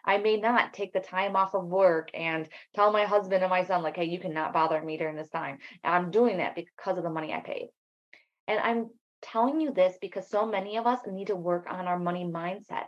I 0.05 0.19
may 0.19 0.37
not 0.37 0.73
take 0.73 0.93
the 0.93 1.01
time 1.01 1.35
off 1.35 1.55
of 1.55 1.65
work 1.65 2.07
and 2.13 2.47
tell 2.73 2.93
my 2.93 3.03
husband 3.03 3.43
and 3.43 3.49
my 3.49 3.65
son, 3.65 3.83
like, 3.83 3.97
hey, 3.97 4.05
you 4.05 4.17
cannot 4.17 4.53
bother 4.53 4.81
me 4.81 4.95
during 4.95 5.17
this 5.17 5.27
time. 5.27 5.57
And 5.83 5.93
I'm 5.93 6.09
doing 6.09 6.37
that 6.37 6.55
because 6.55 6.97
of 6.97 7.03
the 7.03 7.09
money 7.09 7.33
I 7.33 7.41
paid. 7.41 7.67
And 8.47 8.61
I'm 8.61 8.89
telling 9.21 9.59
you 9.59 9.73
this 9.73 9.97
because 9.99 10.29
so 10.29 10.45
many 10.45 10.77
of 10.77 10.87
us 10.87 11.01
need 11.05 11.27
to 11.27 11.35
work 11.35 11.65
on 11.69 11.85
our 11.89 11.99
money 11.99 12.23
mindset. 12.23 12.85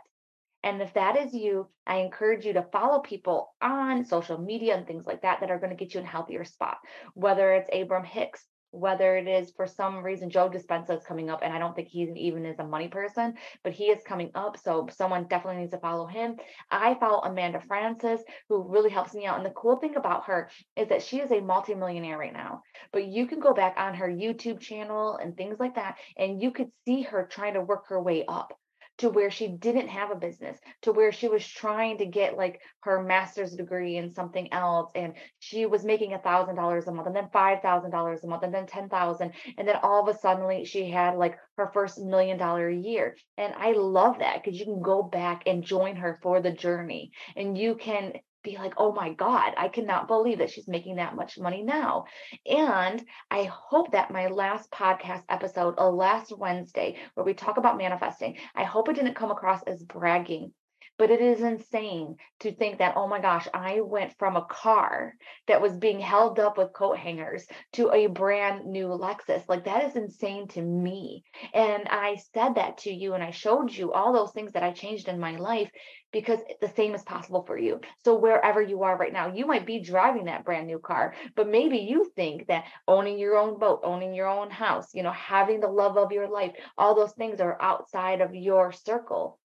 And 0.66 0.82
if 0.82 0.92
that 0.94 1.16
is 1.16 1.32
you, 1.32 1.68
I 1.86 1.98
encourage 1.98 2.44
you 2.44 2.54
to 2.54 2.66
follow 2.72 2.98
people 2.98 3.54
on 3.62 4.04
social 4.04 4.36
media 4.36 4.76
and 4.76 4.84
things 4.84 5.06
like 5.06 5.22
that 5.22 5.38
that 5.38 5.50
are 5.52 5.60
going 5.60 5.70
to 5.70 5.76
get 5.76 5.94
you 5.94 6.00
in 6.00 6.06
a 6.06 6.10
healthier 6.10 6.44
spot. 6.44 6.78
Whether 7.14 7.54
it's 7.54 7.70
Abraham 7.72 8.04
Hicks, 8.04 8.44
whether 8.72 9.16
it 9.16 9.28
is 9.28 9.52
for 9.52 9.68
some 9.68 10.02
reason 10.02 10.28
Joe 10.28 10.50
Dispenza 10.50 10.98
is 10.98 11.04
coming 11.04 11.30
up, 11.30 11.42
and 11.44 11.52
I 11.52 11.60
don't 11.60 11.76
think 11.76 11.86
he 11.86 12.02
even 12.16 12.44
is 12.44 12.58
a 12.58 12.66
money 12.66 12.88
person, 12.88 13.34
but 13.62 13.74
he 13.74 13.84
is 13.84 14.02
coming 14.02 14.32
up. 14.34 14.58
So 14.58 14.88
someone 14.90 15.28
definitely 15.28 15.60
needs 15.60 15.70
to 15.70 15.78
follow 15.78 16.04
him. 16.04 16.34
I 16.68 16.94
follow 16.94 17.20
Amanda 17.20 17.62
Frances, 17.68 18.24
who 18.48 18.68
really 18.68 18.90
helps 18.90 19.14
me 19.14 19.24
out. 19.24 19.36
And 19.36 19.46
the 19.46 19.50
cool 19.50 19.76
thing 19.76 19.94
about 19.94 20.24
her 20.24 20.50
is 20.74 20.88
that 20.88 21.04
she 21.04 21.20
is 21.20 21.30
a 21.30 21.40
multimillionaire 21.40 22.18
right 22.18 22.32
now. 22.32 22.62
But 22.92 23.06
you 23.06 23.28
can 23.28 23.38
go 23.38 23.54
back 23.54 23.76
on 23.78 23.94
her 23.94 24.08
YouTube 24.08 24.58
channel 24.58 25.16
and 25.16 25.36
things 25.36 25.60
like 25.60 25.76
that, 25.76 25.98
and 26.18 26.42
you 26.42 26.50
could 26.50 26.72
see 26.84 27.02
her 27.02 27.24
trying 27.30 27.54
to 27.54 27.60
work 27.60 27.84
her 27.90 28.02
way 28.02 28.24
up 28.26 28.52
to 28.98 29.10
where 29.10 29.30
she 29.30 29.48
didn't 29.48 29.88
have 29.88 30.10
a 30.10 30.16
business, 30.16 30.58
to 30.82 30.92
where 30.92 31.12
she 31.12 31.28
was 31.28 31.46
trying 31.46 31.98
to 31.98 32.06
get 32.06 32.36
like 32.36 32.60
her 32.80 33.02
master's 33.02 33.54
degree 33.54 33.96
in 33.96 34.10
something 34.12 34.52
else. 34.52 34.90
And 34.94 35.14
she 35.38 35.66
was 35.66 35.84
making 35.84 36.14
a 36.14 36.18
thousand 36.18 36.56
dollars 36.56 36.86
a 36.86 36.92
month 36.92 37.06
and 37.06 37.16
then 37.16 37.28
five 37.32 37.60
thousand 37.62 37.90
dollars 37.90 38.24
a 38.24 38.26
month 38.26 38.42
and 38.42 38.54
then 38.54 38.66
ten 38.66 38.88
thousand. 38.88 39.32
And 39.58 39.68
then 39.68 39.76
all 39.82 40.08
of 40.08 40.14
a 40.14 40.18
sudden 40.18 40.64
she 40.64 40.90
had 40.90 41.16
like 41.16 41.38
her 41.56 41.70
first 41.72 41.98
million 41.98 42.38
dollar 42.38 42.68
a 42.68 42.76
year. 42.76 43.16
And 43.36 43.54
I 43.54 43.72
love 43.72 44.18
that 44.20 44.42
because 44.42 44.58
you 44.58 44.64
can 44.64 44.80
go 44.82 45.02
back 45.02 45.42
and 45.46 45.64
join 45.64 45.96
her 45.96 46.18
for 46.22 46.40
the 46.40 46.52
journey 46.52 47.12
and 47.36 47.56
you 47.56 47.74
can 47.74 48.14
be 48.46 48.56
like, 48.56 48.74
oh 48.78 48.92
my 48.92 49.12
God, 49.12 49.52
I 49.56 49.68
cannot 49.68 50.08
believe 50.08 50.38
that 50.38 50.50
she's 50.50 50.68
making 50.68 50.96
that 50.96 51.16
much 51.16 51.38
money 51.38 51.62
now. 51.62 52.04
And 52.46 53.04
I 53.30 53.44
hope 53.44 53.92
that 53.92 54.10
my 54.10 54.28
last 54.28 54.70
podcast 54.70 55.24
episode, 55.28 55.74
uh, 55.78 55.90
last 55.90 56.32
Wednesday, 56.36 56.96
where 57.14 57.26
we 57.26 57.34
talk 57.34 57.58
about 57.58 57.76
manifesting, 57.76 58.38
I 58.54 58.64
hope 58.64 58.88
it 58.88 58.94
didn't 58.94 59.14
come 59.14 59.30
across 59.30 59.62
as 59.64 59.82
bragging 59.82 60.52
but 60.98 61.10
it 61.10 61.20
is 61.20 61.40
insane 61.42 62.16
to 62.40 62.52
think 62.52 62.78
that, 62.78 62.94
oh 62.96 63.06
my 63.06 63.20
gosh, 63.20 63.46
I 63.52 63.80
went 63.80 64.18
from 64.18 64.36
a 64.36 64.44
car 64.44 65.14
that 65.46 65.60
was 65.60 65.76
being 65.76 66.00
held 66.00 66.38
up 66.38 66.56
with 66.56 66.72
coat 66.72 66.98
hangers 66.98 67.46
to 67.74 67.90
a 67.90 68.06
brand 68.06 68.66
new 68.66 68.88
Lexus. 68.88 69.42
Like 69.48 69.64
that 69.64 69.84
is 69.84 69.96
insane 69.96 70.48
to 70.48 70.62
me. 70.62 71.24
And 71.52 71.86
I 71.88 72.16
said 72.34 72.54
that 72.54 72.78
to 72.78 72.92
you 72.92 73.14
and 73.14 73.22
I 73.22 73.30
showed 73.30 73.72
you 73.72 73.92
all 73.92 74.12
those 74.12 74.32
things 74.32 74.52
that 74.52 74.62
I 74.62 74.72
changed 74.72 75.08
in 75.08 75.20
my 75.20 75.36
life 75.36 75.70
because 76.12 76.40
the 76.60 76.68
same 76.68 76.94
is 76.94 77.02
possible 77.02 77.44
for 77.46 77.58
you. 77.58 77.80
So 78.04 78.14
wherever 78.14 78.62
you 78.62 78.84
are 78.84 78.96
right 78.96 79.12
now, 79.12 79.34
you 79.34 79.46
might 79.46 79.66
be 79.66 79.80
driving 79.80 80.26
that 80.26 80.44
brand 80.44 80.66
new 80.66 80.78
car, 80.78 81.14
but 81.34 81.48
maybe 81.48 81.78
you 81.78 82.10
think 82.16 82.46
that 82.46 82.64
owning 82.88 83.18
your 83.18 83.36
own 83.36 83.58
boat, 83.58 83.80
owning 83.84 84.14
your 84.14 84.28
own 84.28 84.50
house, 84.50 84.94
you 84.94 85.02
know, 85.02 85.12
having 85.12 85.60
the 85.60 85.68
love 85.68 85.98
of 85.98 86.12
your 86.12 86.28
life, 86.28 86.52
all 86.78 86.94
those 86.94 87.12
things 87.12 87.40
are 87.40 87.60
outside 87.60 88.20
of 88.20 88.34
your 88.34 88.72
circle 88.72 89.38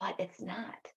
but 0.00 0.16
it's 0.18 0.40
not. 0.40 0.88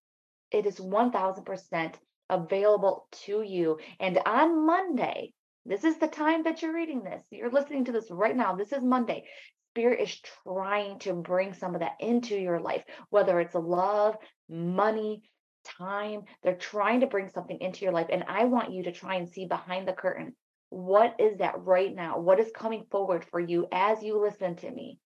It 0.51 0.65
is 0.65 0.79
1000% 0.79 1.93
available 2.29 3.07
to 3.25 3.41
you. 3.41 3.79
And 3.99 4.19
on 4.25 4.65
Monday, 4.65 5.33
this 5.65 5.83
is 5.83 5.97
the 5.97 6.07
time 6.07 6.43
that 6.43 6.61
you're 6.61 6.73
reading 6.73 7.03
this. 7.03 7.23
You're 7.29 7.51
listening 7.51 7.85
to 7.85 7.91
this 7.91 8.07
right 8.09 8.35
now. 8.35 8.55
This 8.55 8.71
is 8.71 8.83
Monday. 8.83 9.25
Spirit 9.71 10.01
is 10.01 10.21
trying 10.43 10.99
to 10.99 11.13
bring 11.13 11.53
some 11.53 11.73
of 11.73 11.81
that 11.81 11.93
into 11.99 12.35
your 12.35 12.59
life, 12.59 12.83
whether 13.09 13.39
it's 13.39 13.55
love, 13.55 14.15
money, 14.49 15.23
time. 15.63 16.21
They're 16.43 16.55
trying 16.55 16.99
to 16.99 17.07
bring 17.07 17.29
something 17.29 17.59
into 17.59 17.83
your 17.85 17.93
life. 17.93 18.07
And 18.11 18.23
I 18.27 18.45
want 18.45 18.71
you 18.71 18.83
to 18.83 18.91
try 18.91 19.15
and 19.15 19.27
see 19.27 19.45
behind 19.45 19.87
the 19.87 19.93
curtain. 19.93 20.35
What 20.69 21.15
is 21.19 21.37
that 21.37 21.63
right 21.63 21.93
now? 21.93 22.19
What 22.19 22.39
is 22.39 22.51
coming 22.53 22.85
forward 22.91 23.25
for 23.25 23.39
you 23.39 23.67
as 23.71 24.03
you 24.03 24.21
listen 24.21 24.55
to 24.57 24.69
me? 24.69 24.99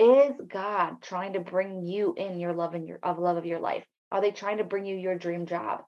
Is 0.00 0.32
God 0.48 1.02
trying 1.02 1.34
to 1.34 1.40
bring 1.40 1.84
you 1.84 2.14
in 2.16 2.40
your 2.40 2.54
love 2.54 2.72
and 2.72 2.88
your 2.88 2.98
of 3.02 3.18
love 3.18 3.36
of 3.36 3.44
your 3.44 3.60
life? 3.60 3.84
Are 4.10 4.22
they 4.22 4.30
trying 4.30 4.56
to 4.56 4.64
bring 4.64 4.86
you 4.86 4.96
your 4.96 5.18
dream 5.18 5.44
job? 5.44 5.82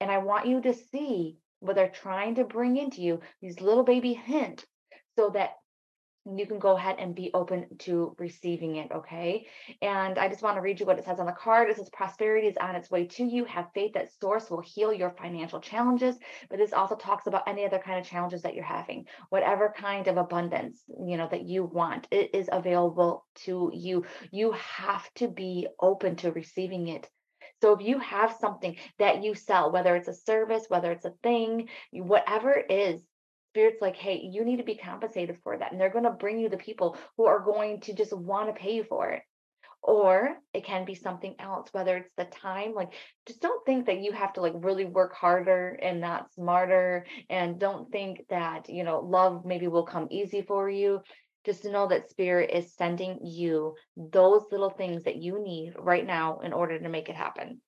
And 0.00 0.10
I 0.10 0.18
want 0.18 0.48
you 0.48 0.60
to 0.60 0.74
see 0.74 1.38
what 1.60 1.74
they're 1.74 1.88
trying 1.88 2.34
to 2.34 2.44
bring 2.44 2.76
into 2.76 3.00
you, 3.00 3.20
these 3.40 3.58
little 3.62 3.84
baby 3.84 4.12
hints, 4.12 4.66
so 5.16 5.30
that 5.30 5.54
you 6.24 6.46
can 6.46 6.58
go 6.58 6.76
ahead 6.76 6.96
and 6.98 7.14
be 7.14 7.30
open 7.34 7.66
to 7.80 8.14
receiving 8.18 8.76
it. 8.76 8.90
Okay. 8.92 9.46
And 9.80 10.18
I 10.18 10.28
just 10.28 10.42
want 10.42 10.56
to 10.56 10.60
read 10.60 10.78
you 10.78 10.86
what 10.86 10.98
it 10.98 11.04
says 11.04 11.18
on 11.18 11.26
the 11.26 11.32
card. 11.32 11.68
It 11.68 11.76
says 11.76 11.88
prosperity 11.90 12.46
is 12.46 12.56
on 12.56 12.76
its 12.76 12.90
way 12.90 13.06
to 13.06 13.24
you. 13.24 13.44
Have 13.46 13.72
faith 13.74 13.94
that 13.94 14.12
source 14.20 14.50
will 14.50 14.60
heal 14.60 14.92
your 14.92 15.10
financial 15.10 15.60
challenges. 15.60 16.16
But 16.48 16.58
this 16.58 16.72
also 16.72 16.94
talks 16.94 17.26
about 17.26 17.48
any 17.48 17.66
other 17.66 17.80
kind 17.80 17.98
of 17.98 18.06
challenges 18.06 18.42
that 18.42 18.54
you're 18.54 18.64
having, 18.64 19.06
whatever 19.30 19.74
kind 19.76 20.06
of 20.06 20.16
abundance, 20.16 20.82
you 21.06 21.16
know, 21.16 21.28
that 21.30 21.46
you 21.46 21.64
want, 21.64 22.06
it 22.10 22.34
is 22.34 22.48
available 22.52 23.26
to 23.44 23.70
you. 23.74 24.04
You 24.30 24.52
have 24.52 25.12
to 25.14 25.28
be 25.28 25.66
open 25.80 26.16
to 26.16 26.30
receiving 26.32 26.88
it. 26.88 27.08
So 27.62 27.72
if 27.72 27.80
you 27.80 28.00
have 28.00 28.36
something 28.40 28.76
that 28.98 29.22
you 29.22 29.34
sell, 29.36 29.70
whether 29.70 29.94
it's 29.94 30.08
a 30.08 30.14
service, 30.14 30.64
whether 30.68 30.90
it's 30.90 31.04
a 31.04 31.14
thing, 31.22 31.68
whatever 31.92 32.50
it 32.52 32.70
is, 32.70 33.02
spirit's 33.52 33.82
like, 33.82 33.96
hey, 33.96 34.18
you 34.32 34.44
need 34.46 34.56
to 34.56 34.64
be 34.64 34.76
compensated 34.76 35.36
for 35.44 35.58
that. 35.58 35.72
And 35.72 35.80
they're 35.80 35.90
going 35.90 36.04
to 36.04 36.10
bring 36.10 36.40
you 36.40 36.48
the 36.48 36.56
people 36.56 36.96
who 37.16 37.26
are 37.26 37.44
going 37.44 37.80
to 37.82 37.94
just 37.94 38.16
want 38.16 38.48
to 38.48 38.58
pay 38.58 38.74
you 38.74 38.84
for 38.84 39.10
it. 39.10 39.22
Or 39.82 40.36
it 40.54 40.64
can 40.64 40.84
be 40.84 40.94
something 40.94 41.34
else, 41.38 41.68
whether 41.72 41.96
it's 41.96 42.12
the 42.16 42.24
time, 42.24 42.72
like 42.72 42.92
just 43.26 43.42
don't 43.42 43.66
think 43.66 43.86
that 43.86 44.00
you 44.00 44.12
have 44.12 44.32
to 44.34 44.40
like 44.40 44.52
really 44.56 44.84
work 44.84 45.12
harder 45.12 45.76
and 45.82 46.00
not 46.00 46.32
smarter. 46.32 47.04
And 47.28 47.58
don't 47.58 47.90
think 47.90 48.20
that, 48.30 48.68
you 48.68 48.84
know, 48.84 49.00
love 49.00 49.44
maybe 49.44 49.66
will 49.66 49.84
come 49.84 50.06
easy 50.10 50.40
for 50.40 50.70
you. 50.70 51.00
Just 51.44 51.62
to 51.62 51.72
know 51.72 51.88
that 51.88 52.08
spirit 52.08 52.52
is 52.54 52.72
sending 52.74 53.18
you 53.24 53.74
those 53.96 54.44
little 54.52 54.70
things 54.70 55.02
that 55.02 55.16
you 55.16 55.42
need 55.42 55.74
right 55.76 56.06
now 56.06 56.38
in 56.38 56.52
order 56.52 56.78
to 56.78 56.88
make 56.88 57.08
it 57.08 57.16
happen. 57.16 57.60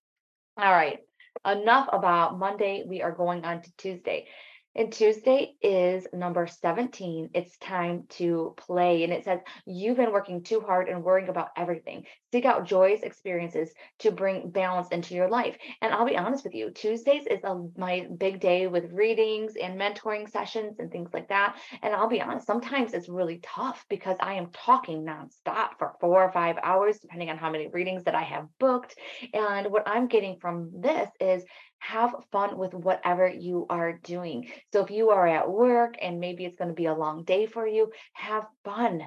All 0.56 0.70
right. 0.70 1.00
Enough 1.44 1.88
about 1.92 2.38
Monday. 2.38 2.84
We 2.86 3.02
are 3.02 3.10
going 3.10 3.44
on 3.44 3.60
to 3.60 3.72
Tuesday. 3.76 4.28
And 4.76 4.92
Tuesday 4.92 5.54
is 5.62 6.06
number 6.12 6.48
17. 6.48 7.30
It's 7.32 7.56
time 7.58 8.04
to 8.10 8.54
play. 8.56 9.04
And 9.04 9.12
it 9.12 9.24
says, 9.24 9.38
You've 9.66 9.96
been 9.96 10.12
working 10.12 10.42
too 10.42 10.60
hard 10.60 10.88
and 10.88 11.04
worrying 11.04 11.28
about 11.28 11.50
everything. 11.56 12.04
Seek 12.32 12.44
out 12.44 12.66
joyous 12.66 13.02
experiences 13.02 13.70
to 14.00 14.10
bring 14.10 14.50
balance 14.50 14.88
into 14.88 15.14
your 15.14 15.28
life. 15.28 15.56
And 15.80 15.94
I'll 15.94 16.06
be 16.06 16.16
honest 16.16 16.42
with 16.42 16.54
you, 16.54 16.70
Tuesdays 16.70 17.26
is 17.30 17.44
a, 17.44 17.56
my 17.76 18.08
big 18.18 18.40
day 18.40 18.66
with 18.66 18.92
readings 18.92 19.54
and 19.60 19.80
mentoring 19.80 20.28
sessions 20.28 20.80
and 20.80 20.90
things 20.90 21.10
like 21.14 21.28
that. 21.28 21.56
And 21.82 21.94
I'll 21.94 22.08
be 22.08 22.20
honest, 22.20 22.46
sometimes 22.46 22.94
it's 22.94 23.08
really 23.08 23.40
tough 23.44 23.84
because 23.88 24.16
I 24.18 24.34
am 24.34 24.50
talking 24.52 25.04
nonstop 25.04 25.78
for 25.78 25.94
four 26.00 26.24
or 26.24 26.32
five 26.32 26.56
hours, 26.62 26.98
depending 26.98 27.30
on 27.30 27.38
how 27.38 27.50
many 27.50 27.68
readings 27.68 28.04
that 28.04 28.16
I 28.16 28.22
have 28.22 28.48
booked. 28.58 28.96
And 29.32 29.68
what 29.70 29.86
I'm 29.86 30.08
getting 30.08 30.38
from 30.40 30.72
this 30.80 31.08
is 31.20 31.44
have 31.84 32.14
fun 32.32 32.56
with 32.56 32.72
whatever 32.72 33.28
you 33.28 33.66
are 33.68 33.92
doing. 33.92 34.50
So 34.72 34.82
if 34.82 34.90
you 34.90 35.10
are 35.10 35.26
at 35.26 35.50
work 35.50 35.96
and 36.00 36.18
maybe 36.18 36.44
it's 36.44 36.56
going 36.56 36.68
to 36.68 36.74
be 36.74 36.86
a 36.86 36.94
long 36.94 37.24
day 37.24 37.46
for 37.46 37.66
you, 37.66 37.92
have 38.14 38.46
fun. 38.64 39.02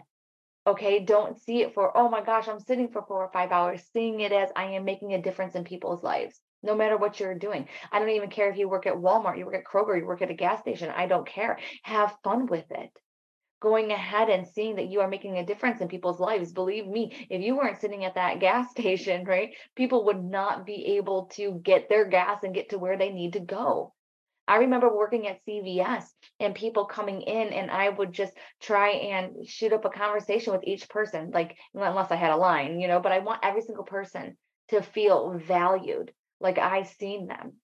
Okay, 0.68 1.00
don't 1.00 1.40
see 1.42 1.62
it 1.62 1.74
for, 1.74 1.96
oh 1.98 2.10
my 2.10 2.22
gosh, 2.22 2.48
I'm 2.48 2.60
sitting 2.60 2.90
for 2.90 3.02
four 3.02 3.24
or 3.24 3.32
five 3.32 3.52
hours, 3.52 3.82
seeing 3.94 4.20
it 4.20 4.32
as 4.32 4.50
I 4.56 4.66
am 4.72 4.86
making 4.86 5.14
a 5.14 5.22
difference 5.22 5.56
in 5.56 5.64
people's 5.64 6.04
lives, 6.04 6.40
no 6.62 6.76
matter 6.76 6.98
what 6.98 7.20
you're 7.20 7.36
doing. 7.36 7.68
I 7.92 8.00
don't 8.00 8.10
even 8.10 8.30
care 8.30 8.52
if 8.52 8.58
you 8.58 8.70
work 8.70 8.86
at 8.86 8.94
Walmart, 8.94 9.38
you 9.38 9.46
work 9.46 9.56
at 9.56 9.64
Kroger, 9.64 9.98
you 9.98 10.06
work 10.06 10.22
at 10.22 10.30
a 10.30 10.36
gas 10.36 10.60
station. 10.60 10.92
I 10.96 11.08
don't 11.08 11.26
care. 11.26 11.58
Have 11.84 12.16
fun 12.24 12.46
with 12.46 12.70
it 12.70 12.92
going 13.60 13.92
ahead 13.92 14.30
and 14.30 14.48
seeing 14.48 14.76
that 14.76 14.90
you 14.90 15.02
are 15.02 15.08
making 15.08 15.38
a 15.38 15.46
difference 15.46 15.82
in 15.82 15.88
people's 15.88 16.20
lives. 16.20 16.52
Believe 16.52 16.88
me, 16.88 17.28
if 17.30 17.42
you 17.42 17.56
weren't 17.56 17.82
sitting 17.82 18.06
at 18.06 18.16
that 18.16 18.40
gas 18.40 18.72
station, 18.72 19.26
right, 19.26 19.56
people 19.76 20.06
would 20.06 20.24
not 20.24 20.66
be 20.66 20.98
able 20.98 21.26
to 21.34 21.60
get 21.64 21.90
their 21.90 22.06
gas 22.06 22.44
and 22.44 22.54
get 22.54 22.70
to 22.70 22.80
where 22.80 22.98
they 22.98 23.12
need 23.12 23.34
to 23.34 23.40
go. 23.40 23.94
I 24.50 24.58
remember 24.58 24.96
working 24.96 25.28
at 25.28 25.44
CVS 25.46 26.06
and 26.40 26.56
people 26.56 26.86
coming 26.86 27.22
in, 27.22 27.50
and 27.50 27.70
I 27.70 27.90
would 27.90 28.14
just 28.14 28.32
try 28.62 28.92
and 28.92 29.46
shoot 29.46 29.74
up 29.74 29.84
a 29.84 29.90
conversation 29.90 30.54
with 30.54 30.64
each 30.64 30.88
person, 30.88 31.32
like, 31.32 31.58
unless 31.74 32.12
I 32.12 32.16
had 32.16 32.32
a 32.32 32.38
line, 32.38 32.80
you 32.80 32.88
know, 32.88 33.02
but 33.02 33.12
I 33.12 33.20
want 33.20 33.42
every 33.44 33.62
single 33.62 33.84
person 33.84 34.38
to 34.70 34.82
feel 34.82 35.38
valued, 35.38 36.14
like 36.40 36.58
I 36.58 36.84
seen 36.84 37.28
them 37.28 37.56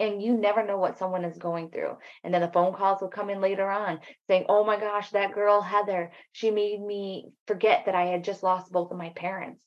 and 0.00 0.22
you 0.22 0.36
never 0.36 0.64
know 0.64 0.78
what 0.78 0.98
someone 0.98 1.24
is 1.24 1.38
going 1.38 1.70
through. 1.70 1.96
And 2.24 2.32
then 2.32 2.42
the 2.42 2.52
phone 2.52 2.74
calls 2.74 3.00
will 3.00 3.08
come 3.08 3.30
in 3.30 3.40
later 3.40 3.68
on 3.68 4.00
saying, 4.26 4.46
Oh 4.48 4.64
my 4.64 4.78
gosh, 4.78 5.10
that 5.10 5.34
girl, 5.34 5.60
Heather, 5.60 6.12
she 6.32 6.50
made 6.50 6.80
me 6.80 7.30
forget 7.46 7.86
that 7.86 7.94
I 7.94 8.06
had 8.06 8.24
just 8.24 8.42
lost 8.42 8.72
both 8.72 8.90
of 8.90 8.98
my 8.98 9.10
parents. 9.10 9.64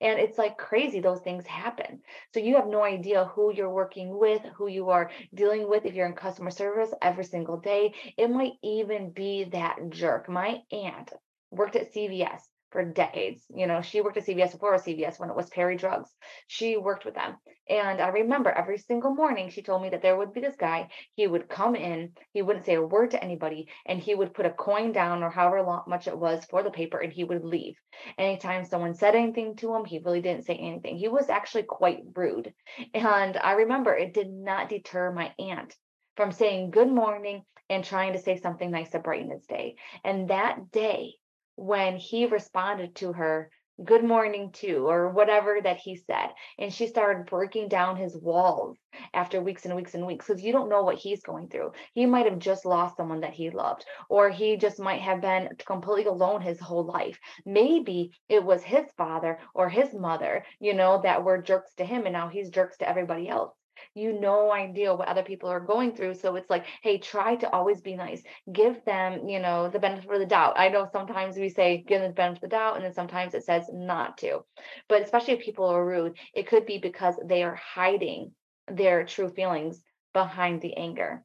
And 0.00 0.20
it's 0.20 0.38
like 0.38 0.58
crazy, 0.58 1.00
those 1.00 1.20
things 1.20 1.46
happen. 1.46 2.00
So 2.32 2.40
you 2.40 2.56
have 2.56 2.68
no 2.68 2.84
idea 2.84 3.24
who 3.24 3.52
you're 3.52 3.72
working 3.72 4.16
with, 4.16 4.42
who 4.56 4.68
you 4.68 4.90
are 4.90 5.10
dealing 5.34 5.68
with 5.68 5.86
if 5.86 5.94
you're 5.94 6.06
in 6.06 6.14
customer 6.14 6.50
service 6.50 6.92
every 7.02 7.24
single 7.24 7.56
day. 7.56 7.94
It 8.16 8.30
might 8.30 8.52
even 8.62 9.10
be 9.10 9.44
that 9.52 9.78
jerk. 9.90 10.28
My 10.28 10.60
aunt 10.70 11.12
worked 11.50 11.74
at 11.74 11.92
CVS 11.92 12.42
for 12.70 12.84
decades. 12.84 13.44
You 13.54 13.66
know, 13.66 13.82
she 13.82 14.00
worked 14.00 14.16
at 14.16 14.26
CVS 14.26 14.52
before 14.52 14.74
CVS 14.74 15.18
when 15.18 15.30
it 15.30 15.36
was 15.36 15.48
Perry 15.48 15.76
Drugs. 15.76 16.10
She 16.46 16.76
worked 16.76 17.04
with 17.04 17.14
them. 17.14 17.36
And 17.68 18.00
I 18.00 18.08
remember 18.08 18.50
every 18.50 18.78
single 18.78 19.14
morning 19.14 19.50
she 19.50 19.62
told 19.62 19.82
me 19.82 19.90
that 19.90 20.02
there 20.02 20.16
would 20.16 20.32
be 20.32 20.40
this 20.40 20.56
guy. 20.56 20.88
He 21.14 21.26
would 21.26 21.48
come 21.48 21.76
in, 21.76 22.12
he 22.32 22.42
wouldn't 22.42 22.64
say 22.64 22.74
a 22.74 22.82
word 22.82 23.10
to 23.10 23.22
anybody, 23.22 23.68
and 23.84 24.00
he 24.00 24.14
would 24.14 24.34
put 24.34 24.46
a 24.46 24.50
coin 24.50 24.92
down 24.92 25.22
or 25.22 25.30
however 25.30 25.82
much 25.86 26.06
it 26.06 26.18
was 26.18 26.44
for 26.46 26.62
the 26.62 26.70
paper, 26.70 26.98
and 26.98 27.12
he 27.12 27.24
would 27.24 27.44
leave. 27.44 27.74
Anytime 28.16 28.64
someone 28.64 28.94
said 28.94 29.14
anything 29.14 29.56
to 29.56 29.74
him, 29.74 29.84
he 29.84 29.98
really 29.98 30.22
didn't 30.22 30.46
say 30.46 30.54
anything. 30.54 30.96
He 30.96 31.08
was 31.08 31.28
actually 31.28 31.64
quite 31.64 32.00
rude. 32.14 32.54
And 32.94 33.36
I 33.36 33.52
remember 33.52 33.94
it 33.94 34.14
did 34.14 34.30
not 34.30 34.68
deter 34.68 35.12
my 35.12 35.32
aunt 35.38 35.74
from 36.16 36.32
saying 36.32 36.70
good 36.70 36.90
morning 36.90 37.44
and 37.70 37.84
trying 37.84 38.14
to 38.14 38.18
say 38.18 38.36
something 38.36 38.70
nice 38.70 38.90
to 38.90 38.98
brighten 38.98 39.30
his 39.30 39.46
day. 39.46 39.76
And 40.04 40.30
that 40.30 40.70
day, 40.70 41.14
when 41.58 41.96
he 41.96 42.24
responded 42.24 42.94
to 42.94 43.12
her 43.12 43.50
good 43.84 44.04
morning 44.04 44.50
too 44.52 44.88
or 44.88 45.08
whatever 45.08 45.58
that 45.62 45.76
he 45.76 45.96
said 45.96 46.28
and 46.58 46.72
she 46.72 46.86
started 46.86 47.26
breaking 47.26 47.68
down 47.68 47.96
his 47.96 48.16
walls 48.16 48.76
after 49.12 49.40
weeks 49.40 49.64
and 49.64 49.74
weeks 49.74 49.94
and 49.94 50.06
weeks 50.06 50.26
because 50.26 50.42
you 50.42 50.52
don't 50.52 50.68
know 50.68 50.82
what 50.82 50.96
he's 50.98 51.22
going 51.22 51.48
through. 51.48 51.70
He 51.94 52.06
might 52.06 52.26
have 52.26 52.38
just 52.38 52.64
lost 52.64 52.96
someone 52.96 53.20
that 53.20 53.34
he 53.34 53.50
loved 53.50 53.84
or 54.08 54.30
he 54.30 54.56
just 54.56 54.78
might 54.80 55.00
have 55.00 55.20
been 55.20 55.48
completely 55.64 56.04
alone 56.10 56.42
his 56.42 56.60
whole 56.60 56.84
life. 56.84 57.18
Maybe 57.44 58.12
it 58.28 58.42
was 58.42 58.62
his 58.62 58.86
father 58.96 59.38
or 59.54 59.68
his 59.68 59.92
mother 59.94 60.44
you 60.60 60.74
know 60.74 61.00
that 61.02 61.24
were 61.24 61.42
jerks 61.42 61.74
to 61.74 61.84
him 61.84 62.04
and 62.06 62.12
now 62.12 62.28
he's 62.28 62.50
jerks 62.50 62.78
to 62.78 62.88
everybody 62.88 63.28
else 63.28 63.52
you 63.94 64.18
no 64.18 64.52
idea 64.52 64.94
what 64.94 65.08
other 65.08 65.22
people 65.22 65.48
are 65.48 65.60
going 65.60 65.92
through 65.94 66.14
so 66.14 66.36
it's 66.36 66.50
like 66.50 66.64
hey 66.82 66.98
try 66.98 67.36
to 67.36 67.50
always 67.50 67.80
be 67.80 67.96
nice 67.96 68.22
give 68.52 68.84
them 68.84 69.28
you 69.28 69.40
know 69.40 69.68
the 69.68 69.78
benefit 69.78 70.10
of 70.10 70.18
the 70.18 70.26
doubt 70.26 70.58
i 70.58 70.68
know 70.68 70.88
sometimes 70.92 71.36
we 71.36 71.48
say 71.48 71.84
give 71.86 72.00
them 72.00 72.10
the 72.10 72.14
benefit 72.14 72.44
of 72.44 72.50
the 72.50 72.56
doubt 72.56 72.76
and 72.76 72.84
then 72.84 72.92
sometimes 72.92 73.34
it 73.34 73.44
says 73.44 73.64
not 73.72 74.18
to 74.18 74.40
but 74.88 75.02
especially 75.02 75.34
if 75.34 75.40
people 75.40 75.66
are 75.66 75.86
rude 75.86 76.16
it 76.34 76.46
could 76.46 76.66
be 76.66 76.78
because 76.78 77.14
they 77.24 77.42
are 77.42 77.54
hiding 77.54 78.32
their 78.70 79.04
true 79.04 79.28
feelings 79.28 79.82
behind 80.12 80.60
the 80.60 80.76
anger. 80.76 81.24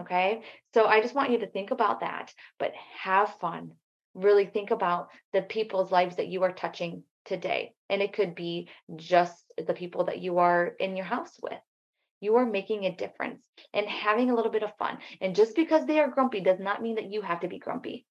Okay. 0.00 0.42
So 0.74 0.86
I 0.86 1.00
just 1.00 1.14
want 1.14 1.30
you 1.30 1.38
to 1.38 1.50
think 1.50 1.70
about 1.70 2.00
that, 2.00 2.32
but 2.58 2.72
have 2.98 3.34
fun. 3.40 3.72
Really 4.14 4.46
think 4.46 4.70
about 4.70 5.08
the 5.32 5.42
people's 5.42 5.90
lives 5.90 6.16
that 6.16 6.28
you 6.28 6.42
are 6.42 6.52
touching 6.52 7.02
today. 7.24 7.74
And 7.88 8.02
it 8.02 8.12
could 8.12 8.34
be 8.34 8.68
just 8.96 9.44
the 9.66 9.74
people 9.74 10.04
that 10.04 10.20
you 10.20 10.38
are 10.38 10.66
in 10.78 10.96
your 10.96 11.06
house 11.06 11.36
with. 11.42 11.58
You 12.20 12.36
are 12.36 12.46
making 12.46 12.84
a 12.84 12.94
difference 12.94 13.42
and 13.74 13.86
having 13.86 14.30
a 14.30 14.34
little 14.34 14.52
bit 14.52 14.62
of 14.62 14.76
fun. 14.78 14.98
And 15.20 15.34
just 15.34 15.56
because 15.56 15.86
they 15.86 16.00
are 16.00 16.08
grumpy 16.10 16.40
does 16.40 16.60
not 16.60 16.82
mean 16.82 16.96
that 16.96 17.10
you 17.10 17.22
have 17.22 17.40
to 17.40 17.48
be 17.48 17.58
grumpy. 17.58 18.06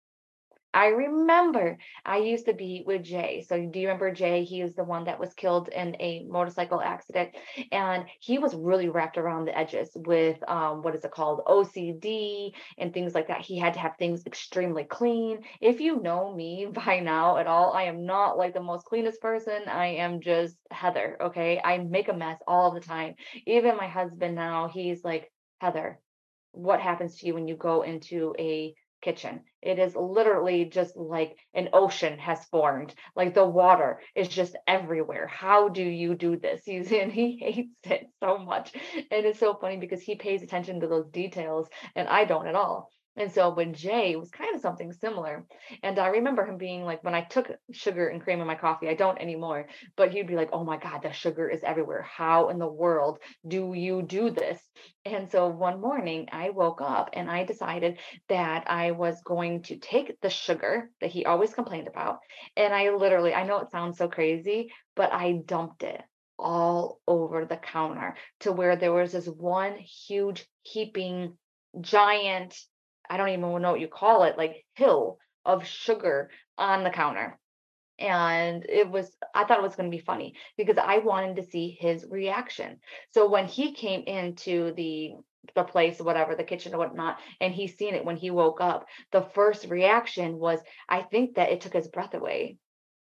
I 0.73 0.87
remember 0.87 1.77
I 2.05 2.17
used 2.17 2.45
to 2.45 2.53
be 2.53 2.83
with 2.85 3.03
Jay. 3.03 3.43
So 3.47 3.57
do 3.57 3.79
you 3.79 3.87
remember 3.87 4.11
Jay? 4.13 4.43
He 4.43 4.61
is 4.61 4.75
the 4.75 4.83
one 4.83 5.05
that 5.05 5.19
was 5.19 5.33
killed 5.33 5.67
in 5.69 5.95
a 5.99 6.23
motorcycle 6.29 6.79
accident, 6.79 7.31
and 7.71 8.05
he 8.19 8.37
was 8.37 8.53
really 8.53 8.87
wrapped 8.87 9.17
around 9.17 9.45
the 9.45 9.57
edges 9.57 9.89
with 9.95 10.37
um, 10.47 10.83
what 10.83 10.95
is 10.95 11.03
it 11.03 11.11
called, 11.11 11.41
OCD 11.47 12.53
and 12.77 12.93
things 12.93 13.15
like 13.15 13.27
that. 13.29 13.41
He 13.41 13.57
had 13.57 13.73
to 13.73 13.79
have 13.79 13.95
things 13.97 14.25
extremely 14.27 14.83
clean. 14.83 15.39
If 15.59 15.81
you 15.81 16.01
know 16.01 16.33
me 16.33 16.67
by 16.71 16.99
now 16.99 17.37
at 17.37 17.47
all, 17.47 17.73
I 17.73 17.83
am 17.83 18.05
not 18.05 18.37
like 18.37 18.53
the 18.53 18.61
most 18.61 18.85
cleanest 18.85 19.21
person. 19.21 19.63
I 19.67 19.87
am 19.87 20.21
just 20.21 20.55
Heather. 20.69 21.17
Okay, 21.19 21.59
I 21.63 21.79
make 21.79 22.09
a 22.09 22.13
mess 22.13 22.37
all 22.47 22.71
the 22.71 22.79
time. 22.79 23.15
Even 23.47 23.75
my 23.75 23.87
husband 23.87 24.35
now, 24.35 24.67
he's 24.67 25.03
like 25.03 25.31
Heather. 25.61 25.99
What 26.51 26.79
happens 26.79 27.17
to 27.17 27.27
you 27.27 27.33
when 27.33 27.47
you 27.47 27.55
go 27.55 27.81
into 27.81 28.35
a 28.37 28.73
kitchen. 29.01 29.41
It 29.61 29.79
is 29.79 29.95
literally 29.95 30.65
just 30.65 30.95
like 30.95 31.37
an 31.53 31.69
ocean 31.73 32.17
has 32.19 32.45
formed. 32.45 32.93
Like 33.15 33.33
the 33.33 33.45
water 33.45 34.01
is 34.15 34.27
just 34.27 34.55
everywhere. 34.67 35.27
How 35.27 35.69
do 35.69 35.83
you 35.83 36.15
do 36.15 36.37
this? 36.37 36.61
He's 36.65 36.91
and 36.91 37.11
he 37.11 37.37
hates 37.37 37.91
it 37.91 38.07
so 38.19 38.37
much. 38.37 38.73
And 39.11 39.25
it's 39.25 39.39
so 39.39 39.53
funny 39.53 39.77
because 39.77 40.01
he 40.01 40.15
pays 40.15 40.43
attention 40.43 40.81
to 40.81 40.87
those 40.87 41.09
details 41.09 41.67
and 41.95 42.07
I 42.07 42.25
don't 42.25 42.47
at 42.47 42.55
all. 42.55 42.89
And 43.19 43.31
so 43.31 43.49
when 43.49 43.73
Jay 43.73 44.15
was 44.15 44.31
kind 44.31 44.55
of 44.55 44.61
something 44.61 44.93
similar. 44.93 45.45
And 45.83 45.99
I 45.99 46.07
remember 46.07 46.45
him 46.45 46.57
being 46.57 46.85
like, 46.85 47.03
when 47.03 47.13
I 47.13 47.21
took 47.21 47.51
sugar 47.71 48.07
and 48.07 48.21
cream 48.21 48.39
in 48.39 48.47
my 48.47 48.55
coffee, 48.55 48.87
I 48.87 48.93
don't 48.95 49.19
anymore, 49.19 49.67
but 49.97 50.11
he'd 50.11 50.27
be 50.27 50.37
like, 50.37 50.49
oh 50.53 50.63
my 50.63 50.77
God, 50.77 51.01
the 51.03 51.11
sugar 51.11 51.49
is 51.49 51.61
everywhere. 51.63 52.01
How 52.01 52.47
in 52.47 52.59
the 52.59 52.67
world 52.67 53.19
do 53.45 53.73
you 53.73 54.01
do 54.01 54.29
this? 54.29 54.57
And 55.03 55.29
so 55.29 55.49
one 55.49 55.81
morning 55.81 56.29
I 56.31 56.51
woke 56.51 56.81
up 56.81 57.09
and 57.13 57.29
I 57.29 57.43
decided 57.43 57.99
that 58.29 58.63
I 58.67 58.91
was 58.91 59.21
going 59.23 59.63
to 59.63 59.77
take 59.77 60.19
the 60.21 60.29
sugar 60.29 60.89
that 61.01 61.09
he 61.09 61.25
always 61.25 61.53
complained 61.53 61.89
about. 61.89 62.19
And 62.55 62.73
I 62.73 62.91
literally, 62.91 63.33
I 63.33 63.45
know 63.45 63.59
it 63.59 63.71
sounds 63.71 63.97
so 63.97 64.07
crazy, 64.07 64.71
but 64.95 65.11
I 65.11 65.41
dumped 65.45 65.83
it 65.83 66.01
all 66.37 67.01
over 67.05 67.43
the 67.43 67.57
counter 67.57 68.15
to 68.39 68.53
where 68.53 68.77
there 68.77 68.93
was 68.93 69.11
this 69.11 69.27
one 69.27 69.75
huge 69.75 70.47
heaping 70.63 71.37
giant 71.81 72.55
I 73.09 73.17
don't 73.17 73.29
even 73.29 73.41
know 73.41 73.71
what 73.71 73.79
you 73.79 73.87
call 73.87 74.23
it, 74.23 74.37
like 74.37 74.65
hill 74.73 75.17
of 75.45 75.65
sugar 75.65 76.29
on 76.57 76.83
the 76.83 76.89
counter. 76.89 77.39
And 77.97 78.65
it 78.69 78.89
was, 78.89 79.11
I 79.35 79.43
thought 79.43 79.57
it 79.59 79.63
was 79.63 79.75
going 79.75 79.91
to 79.91 79.97
be 79.97 80.03
funny 80.03 80.35
because 80.57 80.77
I 80.77 80.99
wanted 80.99 81.35
to 81.35 81.43
see 81.43 81.77
his 81.79 82.05
reaction. 82.09 82.79
So 83.13 83.29
when 83.29 83.45
he 83.47 83.73
came 83.73 84.03
into 84.03 84.73
the 84.73 85.13
the 85.55 85.63
place, 85.63 85.99
whatever, 85.99 86.35
the 86.35 86.43
kitchen 86.43 86.75
or 86.75 86.77
whatnot, 86.77 87.17
and 87.41 87.53
he 87.53 87.67
seen 87.67 87.95
it 87.95 88.05
when 88.05 88.17
he 88.17 88.29
woke 88.29 88.61
up, 88.61 88.85
the 89.11 89.21
first 89.21 89.65
reaction 89.65 90.37
was, 90.37 90.59
I 90.87 91.01
think 91.01 91.35
that 91.35 91.49
it 91.49 91.61
took 91.61 91.73
his 91.73 91.87
breath 91.87 92.13
away. 92.13 92.57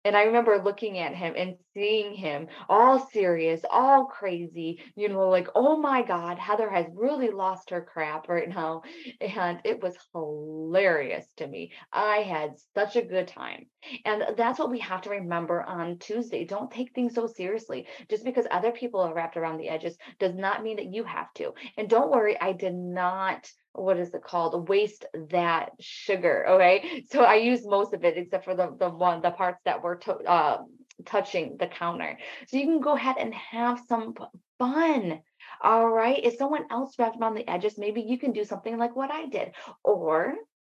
And 0.05 0.15
I 0.15 0.24
remember 0.24 0.62
looking 0.63 1.00
at 1.00 1.15
him 1.15 1.33
and 1.35 1.55
seeing 1.74 2.13
him 2.13 2.47
all 2.69 3.00
serious, 3.07 3.62
all 3.69 4.05
crazy, 4.05 4.79
you 4.95 5.09
know, 5.09 5.27
like, 5.29 5.50
oh 5.55 5.77
my 5.77 6.03
God, 6.03 6.38
Heather 6.38 6.69
has 6.69 6.85
really 6.93 7.31
lost 7.31 7.71
her 7.71 7.81
crap 7.81 8.29
right 8.29 8.47
now. 8.47 8.83
And 9.19 9.59
it 9.65 9.81
was 9.81 9.97
hilarious 10.13 11.25
to 11.38 11.47
me. 11.47 11.71
I 11.91 12.17
had 12.17 12.51
such 12.75 12.95
a 12.95 13.01
good 13.01 13.27
time. 13.27 13.65
And 14.05 14.24
that's 14.38 14.59
what 14.59 14.69
we 14.69 14.79
have 14.79 15.01
to 15.01 15.09
remember 15.09 15.63
on 15.63 15.97
Tuesday. 15.97 16.45
Don't 16.45 16.71
take 16.71 16.93
things 16.93 17.15
so 17.15 17.25
seriously. 17.25 17.88
Just 18.07 18.23
because 18.23 18.45
other 18.51 18.71
people 18.71 19.01
are 19.01 19.13
wrapped 19.13 19.38
around 19.38 19.58
the 19.58 19.69
edges 19.69 19.97
does 20.19 20.36
not 20.36 20.63
mean 20.63 20.77
that 20.77 20.93
you 20.93 21.03
have 21.03 21.34
to. 21.36 21.53
And 21.77 21.89
don't 21.89 22.12
worry, 22.12 22.39
I 22.39 22.51
did 22.53 22.75
not 22.75 23.49
what 23.75 23.97
is 23.97 24.13
it 24.13 24.23
called? 24.23 24.69
Waste 24.69 25.05
that 25.29 25.71
sugar 25.79 26.45
okay? 26.49 27.03
So 27.11 27.23
i 27.23 27.35
use 27.35 27.61
most 27.65 27.93
of 27.93 28.03
it 28.03 28.17
except 28.17 28.45
for 28.45 28.55
the 28.55 28.75
the 28.79 28.89
one 28.89 29.21
the 29.21 29.31
parts 29.31 29.61
that 29.65 29.83
were 29.83 29.97
to, 29.97 30.13
uh, 30.13 30.57
touching 31.05 31.57
the 31.59 31.67
counter. 31.67 32.17
So 32.47 32.57
you 32.57 32.65
can 32.65 32.79
go 32.79 32.95
ahead 32.95 33.17
and 33.19 33.33
have 33.33 33.79
some 33.88 34.13
fun 34.59 35.19
all 35.61 35.88
right? 35.89 36.19
If 36.23 36.35
someone 36.35 36.65
else 36.69 36.99
wrapped 36.99 37.17
around 37.19 37.35
the 37.35 37.49
edges 37.49 37.77
maybe 37.77 38.01
you 38.01 38.17
can 38.17 38.31
do 38.33 38.43
something 38.43 38.77
like 38.77 38.95
what 38.95 39.11
i 39.11 39.27
did 39.27 39.53
or 39.83 40.35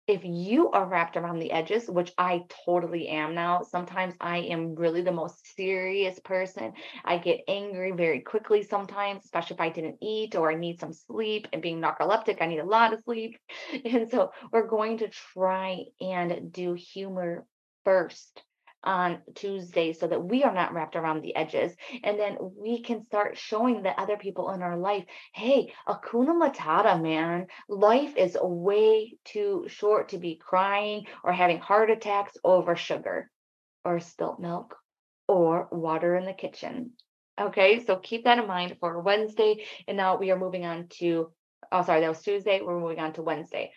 if 0.08 0.22
you 0.24 0.70
are 0.72 0.86
wrapped 0.86 1.18
around 1.18 1.40
the 1.40 1.52
edges, 1.52 1.90
which 1.90 2.14
I 2.18 2.44
totally 2.66 3.08
am 3.08 3.34
now, 3.34 3.64
sometimes 3.64 4.14
I 4.22 4.38
am 4.38 4.76
really 4.76 5.02
the 5.02 5.12
most 5.12 5.56
serious 5.56 6.20
person. 6.20 6.74
I 7.04 7.18
get 7.18 7.42
angry 7.48 7.92
very 7.92 8.20
quickly 8.20 8.62
sometimes, 8.62 9.26
especially 9.26 9.56
if 9.56 9.62
I 9.62 9.70
didn't 9.70 9.98
eat 10.02 10.36
or 10.36 10.52
I 10.52 10.56
need 10.56 10.80
some 10.80 10.94
sleep. 10.94 11.48
And 11.52 11.62
being 11.62 11.82
narcoleptic, 11.82 12.42
I 12.42 12.46
need 12.46 12.60
a 12.60 12.66
lot 12.66 12.94
of 12.94 13.04
sleep. 13.04 13.38
And 13.86 14.10
so 14.10 14.32
we're 14.52 14.68
going 14.68 15.00
to 15.00 15.10
try 15.10 15.86
and 16.02 16.52
do 16.52 16.74
humor 16.74 17.46
first 17.84 18.44
on 18.86 19.22
Tuesday 19.34 19.94
so 19.94 20.08
that 20.08 20.24
we 20.24 20.44
are 20.44 20.54
not 20.54 20.74
wrapped 20.74 20.96
around 20.96 21.22
the 21.22 21.36
edges. 21.36 21.76
And 22.04 22.20
then 22.20 22.38
we 22.40 22.82
can 22.82 23.04
start 23.06 23.38
showing 23.38 23.82
the 23.82 24.00
other 24.00 24.18
people 24.18 24.52
in 24.52 24.62
our 24.62 24.78
life, 24.78 25.06
hey, 25.34 25.74
Hakuna 25.88 26.34
Matata, 26.40 27.02
man. 27.02 27.48
Life 27.68 28.16
is 28.18 28.38
way 28.42 29.18
too 29.26 29.66
short 29.68 30.10
to 30.10 30.18
be 30.18 30.36
crying 30.36 31.06
or 31.24 31.32
having 31.32 31.60
heart 31.60 31.90
attacks 31.90 32.38
over 32.44 32.76
sugar 32.76 33.30
or 33.84 34.00
spilt 34.00 34.40
milk 34.40 34.76
or 35.28 35.68
water 35.72 36.16
in 36.16 36.26
the 36.26 36.34
kitchen. 36.34 36.92
Okay, 37.40 37.84
so 37.84 37.98
keep 37.98 38.24
that 38.24 38.40
in 38.40 38.48
mind 38.48 38.78
for 38.80 39.02
Wednesday. 39.02 39.66
And 39.88 39.98
now 39.98 40.18
we 40.18 40.32
are 40.32 40.40
moving 40.40 40.66
on 40.66 40.88
to, 41.00 41.32
oh, 41.72 41.84
sorry, 41.84 42.02
that 42.02 42.10
was 42.10 42.22
Tuesday. 42.22 42.62
We're 42.62 42.80
moving 42.80 43.00
on 43.00 43.14
to 43.14 43.24
Wednesday, 43.24 43.74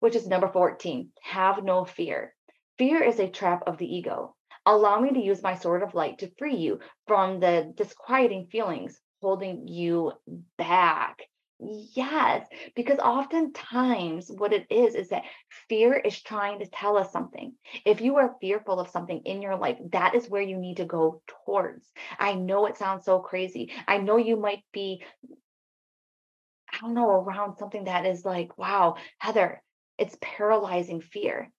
which 0.00 0.16
is 0.16 0.26
number 0.26 0.48
14 0.48 1.10
have 1.22 1.62
no 1.62 1.84
fear. 1.84 2.34
Fear 2.78 3.02
is 3.02 3.20
a 3.20 3.28
trap 3.28 3.64
of 3.66 3.76
the 3.76 3.86
ego. 3.86 4.34
Allow 4.64 5.00
me 5.00 5.10
to 5.12 5.20
use 5.20 5.42
my 5.42 5.56
sword 5.56 5.82
of 5.82 5.94
light 5.94 6.18
to 6.18 6.30
free 6.38 6.56
you 6.56 6.78
from 7.06 7.40
the 7.40 7.72
disquieting 7.76 8.46
feelings 8.46 9.00
holding 9.20 9.66
you 9.68 10.12
back. 10.58 11.22
Yes, 11.60 12.46
because 12.74 12.98
oftentimes 12.98 14.30
what 14.30 14.52
it 14.52 14.66
is 14.68 14.96
is 14.96 15.10
that 15.10 15.22
fear 15.68 15.94
is 15.94 16.20
trying 16.20 16.58
to 16.58 16.66
tell 16.66 16.96
us 16.96 17.12
something. 17.12 17.54
If 17.84 18.00
you 18.00 18.16
are 18.16 18.36
fearful 18.40 18.80
of 18.80 18.88
something 18.90 19.22
in 19.24 19.42
your 19.42 19.56
life, 19.56 19.78
that 19.92 20.16
is 20.16 20.28
where 20.28 20.42
you 20.42 20.56
need 20.58 20.78
to 20.78 20.84
go 20.84 21.22
towards. 21.44 21.86
I 22.18 22.34
know 22.34 22.66
it 22.66 22.76
sounds 22.76 23.04
so 23.04 23.20
crazy. 23.20 23.70
I 23.86 23.98
know 23.98 24.16
you 24.16 24.36
might 24.36 24.64
be, 24.72 25.04
I 26.72 26.78
don't 26.80 26.94
know, 26.94 27.10
around 27.10 27.58
something 27.58 27.84
that 27.84 28.06
is 28.06 28.24
like, 28.24 28.58
wow, 28.58 28.96
Heather, 29.18 29.62
it's 29.98 30.16
paralyzing 30.20 31.00
fear 31.00 31.50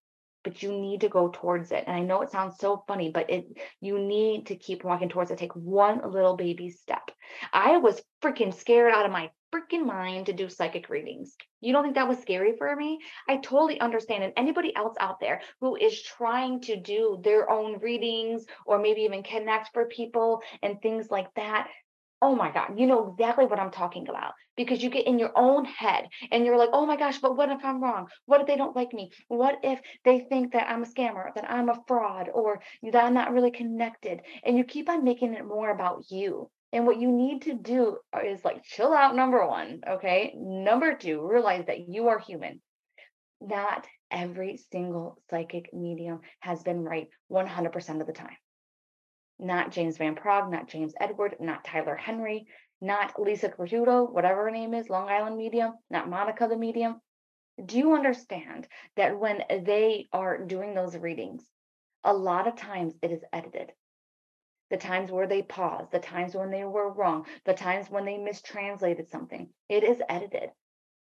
but 0.44 0.62
you 0.62 0.72
need 0.72 1.02
to 1.02 1.10
go 1.10 1.30
towards 1.30 1.72
it. 1.72 1.84
And 1.88 1.96
I 1.96 2.02
know 2.02 2.22
it 2.22 2.32
sounds 2.32 2.58
so 2.60 2.84
funny, 2.88 3.10
but 3.10 3.30
it 3.30 3.46
you 3.82 4.00
need 4.00 4.48
to 4.48 4.56
keep 4.56 4.84
walking 4.84 5.10
towards 5.10 5.32
it. 5.32 5.38
Take 5.38 5.56
one 5.56 6.02
little 6.12 6.36
baby 6.36 6.70
step. 6.70 7.12
I 7.52 7.78
was 7.78 8.02
freaking 8.22 8.54
scared 8.54 8.94
out 8.94 9.06
of 9.06 9.12
my 9.12 9.32
freaking 9.54 9.86
mind 9.86 10.26
to 10.26 10.34
do 10.34 10.50
psychic 10.50 10.90
readings. 10.90 11.36
You 11.62 11.74
don't 11.74 11.84
think 11.84 11.96
that 11.96 12.08
was 12.08 12.20
scary 12.20 12.56
for 12.58 12.76
me? 12.76 13.00
I 13.30 13.38
totally 13.38 13.80
understand. 13.80 14.24
And 14.24 14.34
anybody 14.36 14.76
else 14.76 14.96
out 15.00 15.20
there 15.20 15.42
who 15.62 15.76
is 15.76 16.02
trying 16.02 16.62
to 16.62 16.76
do 16.76 17.20
their 17.24 17.50
own 17.50 17.80
readings 17.80 18.46
or 18.66 18.80
maybe 18.80 19.02
even 19.02 19.24
connect 19.24 19.74
for 19.74 19.86
people 19.86 20.42
and 20.64 20.82
things 20.82 21.12
like 21.12 21.34
that, 21.36 21.68
oh 22.24 22.34
my 22.34 22.50
God, 22.52 22.80
you 22.80 22.88
know 22.88 23.10
exactly 23.12 23.46
what 23.46 23.60
I'm 23.60 23.70
talking 23.70 24.08
about 24.08 24.32
because 24.56 24.82
you 24.82 24.90
get 24.90 25.06
in 25.06 25.20
your 25.20 25.34
own 25.36 25.66
head 25.66 26.08
and 26.32 26.46
you're 26.46 26.58
like, 26.58 26.70
oh 26.72 26.86
my 26.86 26.96
gosh, 26.96 27.18
but 27.20 27.36
what 27.36 27.50
if 27.50 27.66
I'm 27.66 27.84
wrong? 27.84 28.08
What 28.26 28.40
if 28.40 28.48
they 28.48 28.56
don't 28.56 28.78
like 28.78 28.94
me? 28.94 29.12
What 29.28 29.56
if 29.62 29.82
they 30.06 30.22
think 30.22 30.54
that 30.54 30.70
I'm 30.70 30.84
a 30.84 30.86
scammer, 30.86 31.36
that 31.36 31.52
I'm 31.52 31.68
a 31.68 31.84
fraud, 31.86 32.30
or 32.34 32.62
that 32.82 33.04
I'm 33.04 33.14
not 33.14 33.34
really 33.34 33.52
connected? 33.52 34.22
And 34.46 34.58
you 34.58 34.64
keep 34.64 34.88
on 34.88 35.04
making 35.04 35.34
it 35.34 35.46
more 35.46 35.70
about 35.70 36.06
you. 36.10 36.50
And 36.72 36.88
what 36.88 37.00
you 37.00 37.12
need 37.12 37.42
to 37.42 37.56
do 37.56 37.98
is 38.26 38.46
like 38.46 38.64
chill 38.64 38.94
out, 38.94 39.18
number 39.18 39.46
one. 39.46 39.82
Okay. 39.86 40.34
Number 40.38 40.96
two, 40.96 41.28
realize 41.28 41.66
that 41.66 41.90
you 41.90 42.08
are 42.08 42.20
human. 42.20 42.62
Not 43.42 43.86
every 44.10 44.58
single 44.72 45.18
psychic 45.30 45.74
medium 45.74 46.22
has 46.40 46.64
been 46.64 46.86
right 46.86 47.10
100% 47.30 48.00
of 48.00 48.08
the 48.08 48.14
time 48.14 48.38
not 49.39 49.72
James 49.72 49.98
Van 49.98 50.15
Praagh, 50.15 50.50
not 50.50 50.67
James 50.67 50.93
Edward, 51.00 51.36
not 51.39 51.65
Tyler 51.65 51.96
Henry, 51.96 52.48
not 52.82 53.19
Lisa 53.19 53.50
Krutulo, 53.50 54.12
whatever 54.12 54.43
her 54.43 54.52
name 54.52 54.74
is, 54.74 54.89
Long 54.89 55.10
Island 55.10 55.38
Medium, 55.38 55.74
not 55.89 56.10
Monica 56.10 56.48
the 56.48 56.58
Medium. 56.58 57.02
Do 57.63 57.78
you 57.78 57.93
understand 57.93 58.67
that 58.96 59.19
when 59.19 59.43
they 59.50 60.08
are 60.12 60.43
doing 60.43 60.74
those 60.74 60.98
readings, 60.98 61.43
a 62.04 62.13
lot 62.13 62.48
of 62.48 62.56
times 62.56 62.96
it 63.02 63.12
is 63.12 63.24
edited? 63.32 63.72
the 64.74 64.80
times 64.80 65.12
where 65.12 65.28
they 65.28 65.43
paused, 65.43 65.91
the 65.91 66.00
times 66.00 66.34
when 66.34 66.50
they 66.50 66.63
were 66.63 66.91
wrong, 66.91 67.28
the 67.46 67.54
times 67.54 67.91
when 67.91 68.06
they 68.06 68.17
mistranslated 68.17 69.08
something. 69.08 69.48
It 69.69 69.84
is 69.84 70.02
edited. 70.10 70.50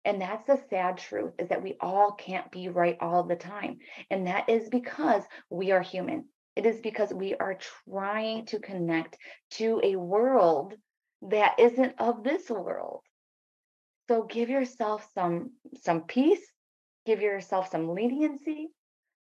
And 0.05 0.21
that's 0.21 0.47
the 0.47 0.61
sad 0.69 0.99
truth 0.99 1.33
is 1.39 1.49
that 1.49 1.63
we 1.63 1.79
all 1.81 2.13
can't 2.13 2.51
be 2.51 2.69
right 2.69 2.99
all 3.01 3.23
the 3.23 3.37
time. 3.37 3.79
And 4.11 4.27
that 4.27 4.51
is 4.51 4.69
because 4.69 5.23
we 5.49 5.71
are 5.71 5.81
human. 5.81 6.27
It 6.57 6.67
is 6.67 6.81
because 6.81 7.13
we 7.13 7.35
are 7.35 7.59
trying 7.89 8.47
to 8.47 8.61
connect 8.61 9.19
to 9.53 9.81
a 9.83 9.97
world 9.97 10.75
that 11.23 11.59
isn't 11.59 11.95
of 11.99 12.23
this 12.23 12.49
world. 12.49 13.01
So 14.09 14.23
give 14.23 14.51
yourself 14.51 15.09
some 15.15 15.53
some 15.83 16.03
peace, 16.03 16.45
give 17.07 17.21
yourself 17.21 17.71
some 17.71 17.89
leniency 17.89 18.69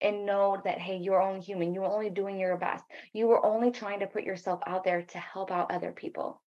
and 0.01 0.25
know 0.25 0.59
that 0.65 0.79
hey, 0.79 0.97
you're 0.97 1.21
only 1.21 1.41
human. 1.41 1.73
You're 1.73 1.85
only 1.85 2.09
doing 2.09 2.39
your 2.39 2.57
best. 2.57 2.83
You 3.13 3.27
were 3.27 3.45
only 3.45 3.71
trying 3.71 3.99
to 3.99 4.07
put 4.07 4.23
yourself 4.23 4.59
out 4.65 4.83
there 4.83 5.03
to 5.03 5.17
help 5.19 5.51
out 5.51 5.71
other 5.71 5.91
people. 5.91 6.41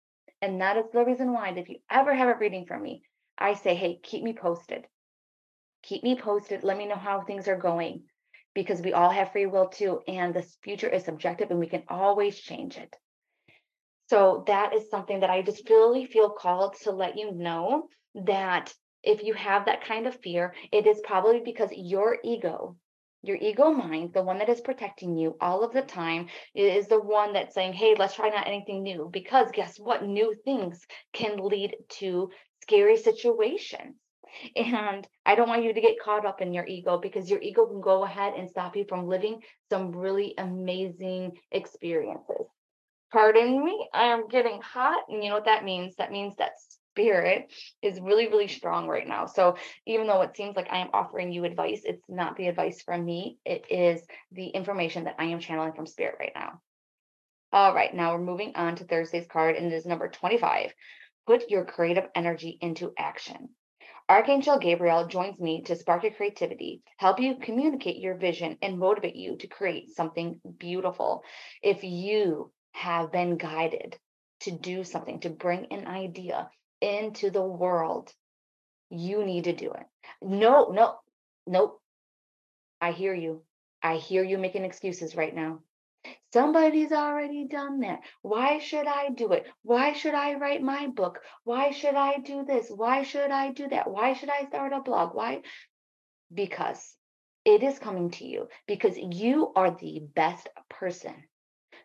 And 0.41 0.61
that 0.61 0.77
is 0.77 0.85
the 0.91 1.05
reason 1.05 1.33
why 1.33 1.49
if 1.49 1.69
you 1.69 1.77
ever 1.89 2.15
have 2.15 2.29
a 2.29 2.39
reading 2.39 2.65
from 2.65 2.81
me, 2.81 3.03
I 3.37 3.53
say, 3.53 3.75
hey, 3.75 3.99
keep 4.01 4.23
me 4.23 4.33
posted. 4.33 4.87
Keep 5.83 6.03
me 6.03 6.15
posted. 6.15 6.63
Let 6.63 6.77
me 6.77 6.87
know 6.87 6.95
how 6.95 7.21
things 7.21 7.47
are 7.47 7.57
going 7.57 8.03
because 8.53 8.81
we 8.81 8.93
all 8.93 9.09
have 9.09 9.31
free 9.31 9.45
will 9.45 9.67
too. 9.67 10.01
And 10.07 10.33
the 10.33 10.45
future 10.63 10.89
is 10.89 11.05
subjective 11.05 11.51
and 11.51 11.59
we 11.59 11.67
can 11.67 11.83
always 11.87 12.37
change 12.39 12.77
it. 12.77 12.95
So 14.09 14.43
that 14.47 14.73
is 14.73 14.89
something 14.89 15.21
that 15.21 15.29
I 15.29 15.41
just 15.41 15.69
really 15.69 16.05
feel 16.05 16.29
called 16.29 16.75
to 16.83 16.91
let 16.91 17.17
you 17.17 17.31
know 17.31 17.87
that 18.25 18.73
if 19.03 19.23
you 19.23 19.33
have 19.33 19.65
that 19.65 19.85
kind 19.85 20.05
of 20.05 20.19
fear, 20.19 20.53
it 20.71 20.85
is 20.85 20.99
probably 21.03 21.41
because 21.43 21.69
your 21.71 22.17
ego, 22.23 22.75
your 23.23 23.37
ego 23.37 23.71
mind, 23.71 24.13
the 24.13 24.21
one 24.21 24.39
that 24.39 24.49
is 24.49 24.59
protecting 24.59 25.15
you 25.15 25.37
all 25.39 25.63
of 25.63 25.71
the 25.73 25.81
time, 25.81 26.27
is 26.53 26.87
the 26.87 26.99
one 26.99 27.33
that's 27.33 27.55
saying, 27.55 27.73
hey, 27.73 27.95
let's 27.97 28.15
try 28.15 28.29
not 28.29 28.47
anything 28.47 28.83
new. 28.83 29.09
Because 29.11 29.47
guess 29.53 29.79
what? 29.79 30.05
New 30.05 30.35
things 30.43 30.85
can 31.13 31.37
lead 31.37 31.75
to 31.99 32.29
scary 32.61 32.97
situations. 32.97 33.95
And 34.55 35.07
I 35.25 35.35
don't 35.35 35.49
want 35.49 35.63
you 35.63 35.73
to 35.73 35.81
get 35.81 35.99
caught 35.99 36.25
up 36.25 36.41
in 36.41 36.53
your 36.53 36.65
ego 36.65 36.97
because 36.97 37.29
your 37.29 37.41
ego 37.41 37.65
can 37.65 37.81
go 37.81 38.03
ahead 38.03 38.33
and 38.37 38.49
stop 38.49 38.75
you 38.75 38.85
from 38.87 39.07
living 39.07 39.41
some 39.69 39.91
really 39.91 40.33
amazing 40.37 41.33
experiences. 41.51 42.47
Pardon 43.11 43.63
me, 43.63 43.89
I 43.93 44.05
am 44.05 44.27
getting 44.27 44.61
hot. 44.61 45.03
And 45.09 45.23
you 45.23 45.29
know 45.29 45.35
what 45.35 45.45
that 45.45 45.65
means? 45.65 45.95
That 45.95 46.11
means 46.11 46.35
that 46.37 46.53
spirit 46.91 47.51
is 47.81 47.99
really, 47.99 48.27
really 48.27 48.47
strong 48.47 48.87
right 48.87 49.07
now. 49.07 49.25
So 49.25 49.57
even 49.85 50.07
though 50.07 50.21
it 50.21 50.35
seems 50.35 50.55
like 50.55 50.67
I 50.71 50.79
am 50.79 50.89
offering 50.93 51.31
you 51.31 51.45
advice, 51.45 51.81
it's 51.83 52.03
not 52.09 52.35
the 52.35 52.47
advice 52.47 52.81
from 52.81 53.05
me. 53.05 53.37
It 53.45 53.65
is 53.69 54.01
the 54.31 54.47
information 54.47 55.05
that 55.05 55.15
I 55.19 55.25
am 55.25 55.39
channeling 55.39 55.73
from 55.73 55.85
spirit 55.85 56.17
right 56.19 56.33
now. 56.35 56.61
All 57.53 57.73
right, 57.73 57.93
now 57.93 58.13
we're 58.13 58.23
moving 58.23 58.53
on 58.55 58.77
to 58.77 58.85
Thursday's 58.85 59.27
card, 59.27 59.57
and 59.57 59.67
it 59.67 59.75
is 59.75 59.85
number 59.85 60.07
25. 60.07 60.71
Put 61.27 61.49
your 61.49 61.65
creative 61.65 62.05
energy 62.15 62.57
into 62.61 62.93
action. 62.97 63.49
Archangel 64.12 64.60
Gabriel 64.60 65.08
joins 65.08 65.39
me 65.39 65.62
to 65.62 65.76
spark 65.78 66.04
your 66.04 66.12
creativity, 66.12 66.82
help 66.97 67.21
you 67.21 67.38
communicate 67.38 67.95
your 67.95 68.17
vision, 68.17 68.58
and 68.62 68.78
motivate 68.78 69.15
you 69.15 69.38
to 69.38 69.47
create 69.47 69.95
something 69.95 70.41
beautiful. 70.58 71.24
If 71.63 71.86
you 71.86 72.52
have 72.74 73.13
been 73.13 73.38
guided 73.38 73.97
to 74.41 74.52
do 74.52 74.84
something, 74.84 75.21
to 75.21 75.30
bring 75.30 75.67
an 75.71 75.88
idea 75.88 76.50
into 76.82 77.30
the 77.30 77.41
world, 77.41 78.12
you 78.89 79.24
need 79.24 79.45
to 79.45 79.54
do 79.54 79.71
it. 79.71 79.86
No, 80.21 80.71
no, 80.71 81.00
nope. 81.47 81.82
I 82.82 82.91
hear 82.91 83.13
you. 83.13 83.43
I 83.82 83.95
hear 83.95 84.26
you 84.26 84.38
making 84.38 84.65
excuses 84.65 85.15
right 85.15 85.34
now. 85.34 85.60
Somebody's 86.33 86.91
already 86.91 87.45
done 87.47 87.79
that. 87.81 87.99
Why 88.21 88.59
should 88.59 88.87
I 88.87 89.09
do 89.09 89.33
it? 89.33 89.45
Why 89.63 89.93
should 89.93 90.13
I 90.13 90.35
write 90.35 90.61
my 90.61 90.87
book? 90.87 91.19
Why 91.43 91.71
should 91.71 91.95
I 91.95 92.19
do 92.19 92.45
this? 92.45 92.69
Why 92.69 93.03
should 93.03 93.31
I 93.31 93.51
do 93.51 93.67
that? 93.69 93.89
Why 93.89 94.13
should 94.13 94.29
I 94.29 94.45
start 94.45 94.73
a 94.73 94.81
blog? 94.81 95.13
Why? 95.13 95.41
Because 96.33 96.95
it 97.43 97.63
is 97.63 97.79
coming 97.79 98.11
to 98.11 98.25
you 98.25 98.47
because 98.67 98.97
you 98.97 99.51
are 99.55 99.71
the 99.71 100.01
best 100.15 100.47
person 100.69 101.15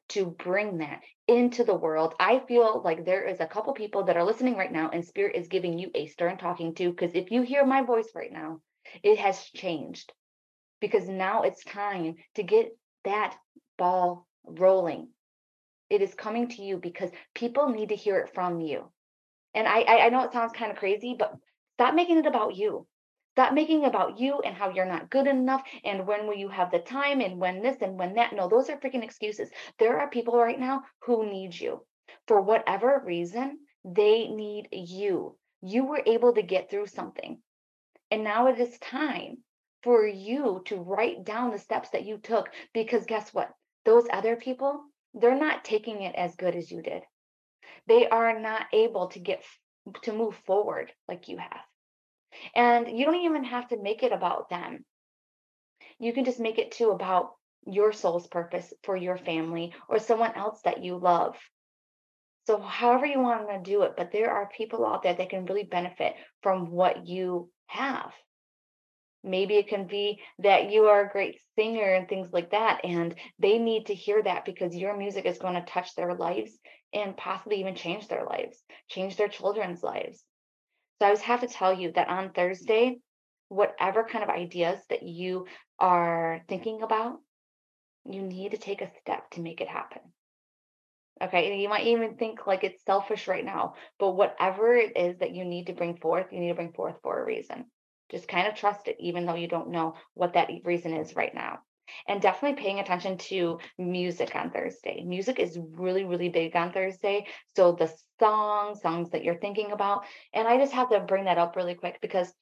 to 0.09 0.26
bring 0.26 0.79
that 0.79 1.00
into 1.26 1.64
the 1.64 1.74
world. 1.74 2.14
I 2.20 2.40
feel 2.46 2.83
like 2.85 3.05
there 3.05 3.24
is 3.24 3.40
a 3.40 3.46
couple 3.46 3.72
people 3.72 4.05
that 4.05 4.16
are 4.16 4.24
listening 4.24 4.57
right 4.57 4.70
now, 4.70 4.90
and 4.92 5.05
Spirit 5.05 5.35
is 5.35 5.48
giving 5.48 5.79
you 5.79 5.90
a 5.94 6.07
stern 6.07 6.38
talking 6.38 6.74
to. 6.76 6.90
Because 6.90 7.14
if 7.14 7.31
you 7.31 7.42
hear 7.42 7.66
my 7.66 7.83
voice 7.83 8.11
right 8.14 8.33
now, 8.33 8.61
it 9.02 9.18
has 9.18 9.42
changed 9.50 10.12
because 10.81 11.09
now 11.09 11.42
it's 11.42 11.64
time 11.64 12.14
to 12.35 12.42
get 12.42 12.68
that 13.05 13.37
ball 13.77 14.27
rolling. 14.45 15.09
It 15.91 16.03
is 16.03 16.15
coming 16.15 16.49
to 16.49 16.62
you 16.62 16.79
because 16.79 17.11
people 17.35 17.69
need 17.69 17.91
to 17.91 17.97
hear 17.97 18.19
it 18.19 18.35
from 18.35 18.61
you. 18.61 18.91
And 19.55 19.67
I, 19.67 19.83
I 19.83 20.09
know 20.11 20.25
it 20.25 20.33
sounds 20.33 20.53
kind 20.53 20.71
of 20.71 20.79
crazy, 20.79 21.17
but 21.19 21.35
stop 21.75 21.95
making 21.95 22.19
it 22.19 22.27
about 22.27 22.57
you. 22.57 22.87
Stop 23.33 23.53
making 23.53 23.85
about 23.85 24.19
you 24.19 24.41
and 24.41 24.57
how 24.57 24.71
you're 24.71 24.87
not 24.87 25.11
good 25.11 25.27
enough 25.27 25.62
and 25.85 26.07
when 26.07 26.27
will 26.27 26.37
you 26.37 26.49
have 26.49 26.71
the 26.71 26.79
time 26.79 27.21
and 27.21 27.39
when 27.39 27.61
this 27.61 27.77
and 27.83 27.99
when 27.99 28.15
that. 28.15 28.33
No, 28.33 28.49
those 28.49 28.71
are 28.71 28.79
freaking 28.79 29.05
excuses. 29.05 29.51
There 29.79 29.99
are 30.01 30.09
people 30.09 30.39
right 30.39 30.59
now 30.59 30.85
who 31.01 31.31
need 31.31 31.59
you. 31.59 31.85
For 32.27 32.41
whatever 32.41 33.03
reason, 33.05 33.59
they 33.85 34.29
need 34.29 34.69
you. 34.73 35.37
You 35.62 35.85
were 35.85 36.03
able 36.07 36.33
to 36.33 36.43
get 36.43 36.71
through 36.71 36.87
something. 36.87 37.43
And 38.11 38.25
now 38.25 38.47
it 38.47 38.59
is 38.59 38.79
time 38.79 39.39
for 39.83 40.07
you 40.07 40.62
to 40.67 40.77
write 40.77 41.25
down 41.25 41.51
the 41.51 41.59
steps 41.59 41.91
that 41.91 42.05
you 42.05 42.19
took 42.19 42.49
because 42.73 43.05
guess 43.07 43.33
what? 43.35 43.51
Those 43.87 44.05
other 44.12 44.35
people, 44.35 44.83
they're 45.14 45.38
not 45.38 45.64
taking 45.64 46.03
it 46.03 46.14
as 46.16 46.35
good 46.35 46.57
as 46.57 46.70
you 46.70 46.83
did. 46.83 47.03
They 47.87 48.09
are 48.09 48.38
not 48.38 48.66
able 48.72 49.07
to 49.09 49.20
get 49.20 49.44
to 50.03 50.12
move 50.12 50.35
forward 50.44 50.92
like 51.09 51.29
you 51.29 51.38
have. 51.38 51.61
And 52.55 52.99
you 52.99 53.05
don't 53.05 53.25
even 53.25 53.44
have 53.44 53.68
to 53.68 53.81
make 53.81 54.03
it 54.03 54.12
about 54.12 54.51
them. 54.51 54.85
You 56.01 56.12
can 56.12 56.25
just 56.25 56.40
make 56.40 56.59
it 56.59 56.72
too 56.72 56.90
about 56.90 57.31
your 57.64 57.92
soul's 57.92 58.27
purpose 58.27 58.75
for 58.83 58.96
your 58.96 59.16
family 59.16 59.72
or 59.88 60.01
someone 60.01 60.35
else 60.35 60.61
that 60.62 60.83
you 60.83 60.99
love. 60.99 61.37
So, 62.46 62.61
however 62.61 63.07
you 63.07 63.20
want 63.20 63.49
to 63.49 63.70
do 63.70 63.83
it, 63.83 63.94
but 63.96 64.11
there 64.12 64.31
are 64.31 64.49
people 64.49 64.85
out 64.85 65.03
there 65.03 65.14
that 65.14 65.31
can 65.31 65.46
really 65.46 65.64
benefit 65.64 66.14
from 66.42 66.70
what 66.70 67.07
you 67.07 67.51
have. 67.66 68.12
Maybe 69.27 69.57
it 69.57 69.69
can 69.69 69.87
be 69.87 70.21
that 70.39 70.71
you 70.71 70.85
are 70.85 71.05
a 71.05 71.11
great 71.11 71.41
singer 71.57 71.95
and 71.95 72.09
things 72.09 72.33
like 72.33 72.53
that. 72.53 72.85
And 72.85 73.15
they 73.39 73.59
need 73.59 73.87
to 73.87 73.95
hear 73.95 74.23
that 74.23 74.45
because 74.45 74.75
your 74.75 74.97
music 74.97 75.27
is 75.27 75.39
going 75.39 75.55
to 75.55 75.62
touch 75.62 75.95
their 75.95 76.15
lives 76.15 76.53
and 76.95 77.17
possibly 77.17 77.61
even 77.61 77.75
change 77.75 78.09
their 78.09 78.25
lives, 78.25 78.62
change 78.89 79.17
their 79.17 79.29
children's 79.29 79.83
lives. 79.83 80.23
So 81.01 81.09
I 81.09 81.11
just 81.11 81.25
have 81.25 81.41
to 81.41 81.49
tell 81.49 81.75
you 81.75 81.93
that 81.93 82.09
on 82.09 82.33
Thursday, 82.33 82.99
whatever 83.49 84.05
kind 84.05 84.25
of 84.25 84.31
ideas 84.31 84.81
that 84.89 85.03
you 85.03 85.47
are 85.79 86.41
thinking 86.49 86.83
about, 86.83 87.19
you 88.09 88.23
need 88.23 88.53
to 88.53 88.59
take 88.59 88.81
a 88.81 88.91
step 89.01 89.31
to 89.33 89.41
make 89.41 89.61
it 89.61 89.69
happen. 89.69 90.01
Okay, 91.21 91.59
you 91.59 91.69
might 91.69 91.87
even 91.87 92.17
think 92.17 92.47
like 92.47 92.62
it's 92.62 92.85
selfish 92.85 93.27
right 93.27 93.45
now, 93.45 93.75
but 93.99 94.12
whatever 94.12 94.77
it 94.77 94.97
is 94.97 95.19
that 95.19 95.35
you 95.35 95.45
need 95.45 95.67
to 95.67 95.73
bring 95.73 95.97
forth, 95.97 96.27
you 96.31 96.41
need 96.41 96.49
to 96.49 96.55
bring 96.55 96.73
forth 96.73 96.97
for 97.03 97.21
a 97.21 97.25
reason. 97.25 97.65
Just 98.11 98.29
kind 98.29 98.47
of 98.47 98.55
trust 98.55 98.88
it, 98.88 98.97
even 99.01 99.27
though 99.27 99.35
you 99.35 99.49
don't 99.49 99.71
know 99.71 99.95
what 100.14 100.35
that 100.35 100.51
reason 100.64 100.95
is 100.95 101.16
right 101.16 101.35
now. 101.35 101.59
And 102.09 102.21
definitely 102.21 102.61
paying 102.62 102.81
attention 102.81 103.16
to 103.19 103.59
music 103.79 104.35
on 104.35 104.51
Thursday. 104.51 105.03
Music 105.05 105.38
is 105.38 105.59
really, 105.73 106.05
really 106.05 106.29
big 106.29 106.57
on 106.57 106.73
Thursday. 106.73 107.27
So 107.55 107.73
the 107.73 107.92
songs, 108.19 108.81
songs 108.81 109.11
that 109.11 109.23
you're 109.23 109.38
thinking 109.38 109.73
about. 109.73 110.05
And 110.33 110.49
I 110.49 110.59
just 110.59 110.73
have 110.73 110.90
to 110.90 111.01
bring 111.01 111.25
that 111.25 111.38
up 111.38 111.55
really 111.57 111.75
quick 111.75 111.99
because 112.03 112.33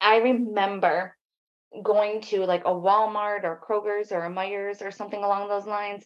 I 0.00 0.18
remember 0.18 1.16
going 1.82 2.20
to 2.22 2.44
like 2.44 2.64
a 2.64 2.70
Walmart 2.70 3.44
or 3.44 3.60
Kroger's 3.66 4.12
or 4.12 4.24
a 4.24 4.30
Meijers 4.30 4.82
or 4.82 4.90
something 4.90 5.22
along 5.22 5.48
those 5.48 5.66
lines. 5.66 6.04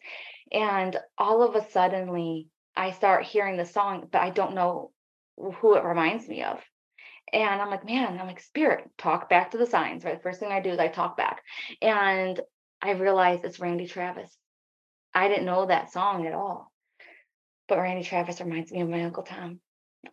And 0.53 0.96
all 1.18 1.42
of 1.42 1.55
a 1.55 1.70
suddenly 1.70 2.49
I 2.77 2.90
start 2.90 3.25
hearing 3.25 3.57
the 3.57 3.64
song, 3.64 4.09
but 4.11 4.20
I 4.20 4.31
don't 4.31 4.55
know 4.55 4.90
who 5.37 5.75
it 5.77 5.85
reminds 5.85 6.29
me 6.29 6.42
of. 6.42 6.61
And 7.32 7.60
I'm 7.60 7.70
like, 7.70 7.84
man, 7.84 8.18
I'm 8.18 8.26
like, 8.26 8.40
spirit, 8.40 8.88
talk 8.98 9.28
back 9.28 9.50
to 9.50 9.58
the 9.58 9.66
signs, 9.66 10.04
right? 10.04 10.22
First 10.22 10.40
thing 10.40 10.52
I 10.52 10.60
do 10.60 10.70
is 10.70 10.78
I 10.78 10.88
talk 10.88 11.16
back. 11.16 11.42
And 11.82 12.40
I 12.80 12.92
realize 12.92 13.40
it's 13.42 13.60
Randy 13.60 13.86
Travis. 13.86 14.36
I 15.12 15.28
didn't 15.28 15.46
know 15.46 15.66
that 15.66 15.92
song 15.92 16.26
at 16.26 16.34
all. 16.34 16.70
But 17.68 17.78
Randy 17.78 18.04
Travis 18.04 18.40
reminds 18.40 18.70
me 18.70 18.80
of 18.80 18.88
my 18.88 19.02
Uncle 19.04 19.24
Tom. 19.24 19.60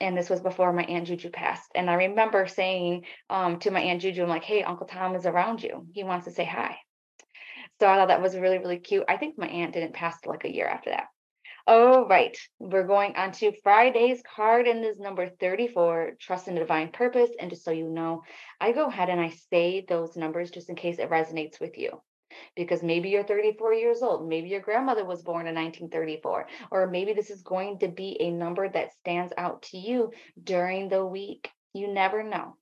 And 0.01 0.17
this 0.17 0.29
was 0.29 0.41
before 0.41 0.73
my 0.73 0.83
Aunt 0.83 1.05
Juju 1.05 1.29
passed. 1.29 1.69
And 1.75 1.87
I 1.87 1.93
remember 1.93 2.47
saying 2.47 3.05
um, 3.29 3.59
to 3.59 3.69
my 3.69 3.81
Aunt 3.81 4.01
Juju, 4.01 4.23
I'm 4.23 4.29
like, 4.29 4.43
hey, 4.43 4.63
Uncle 4.63 4.87
Tom 4.87 5.15
is 5.15 5.27
around 5.27 5.61
you. 5.61 5.85
He 5.93 6.03
wants 6.03 6.25
to 6.25 6.31
say 6.31 6.45
hi. 6.45 6.77
So 7.79 7.87
I 7.87 7.97
thought 7.97 8.07
that 8.07 8.21
was 8.21 8.35
really, 8.35 8.57
really 8.57 8.79
cute. 8.79 9.03
I 9.07 9.17
think 9.17 9.37
my 9.37 9.47
aunt 9.47 9.73
didn't 9.73 9.93
pass 9.93 10.17
like 10.25 10.45
a 10.45 10.53
year 10.53 10.67
after 10.67 10.91
that. 10.91 11.07
All 11.67 12.07
right, 12.07 12.37
we're 12.59 12.87
going 12.87 13.15
on 13.17 13.31
to 13.33 13.51
Friday's 13.63 14.21
card, 14.35 14.67
and 14.67 14.83
this 14.83 14.97
number 14.99 15.29
34, 15.29 16.13
Trust 16.19 16.47
in 16.47 16.55
the 16.55 16.61
Divine 16.61 16.89
Purpose. 16.91 17.31
And 17.39 17.49
just 17.49 17.63
so 17.65 17.71
you 17.71 17.87
know, 17.89 18.23
I 18.61 18.71
go 18.73 18.87
ahead 18.87 19.09
and 19.09 19.19
I 19.21 19.29
say 19.29 19.85
those 19.87 20.15
numbers 20.17 20.51
just 20.51 20.69
in 20.69 20.75
case 20.75 20.99
it 20.99 21.09
resonates 21.09 21.59
with 21.59 21.77
you. 21.77 22.01
because 22.55 22.83
maybe 22.83 23.09
you're 23.09 23.23
34 23.23 23.73
years 23.73 24.01
old, 24.01 24.27
maybe 24.27 24.49
your 24.49 24.61
grandmother 24.61 25.05
was 25.05 25.21
born 25.23 25.47
in 25.47 25.55
1934, 25.55 26.47
or 26.71 26.87
maybe 26.87 27.13
this 27.13 27.29
is 27.29 27.41
going 27.43 27.79
to 27.79 27.87
be 27.87 28.17
a 28.19 28.31
number 28.31 28.67
that 28.69 28.93
stands 28.93 29.33
out 29.37 29.63
to 29.63 29.77
you 29.77 30.11
during 30.43 30.89
the 30.89 31.05
week. 31.05 31.49
You 31.73 31.93
never 31.93 32.23
know. 32.23 32.57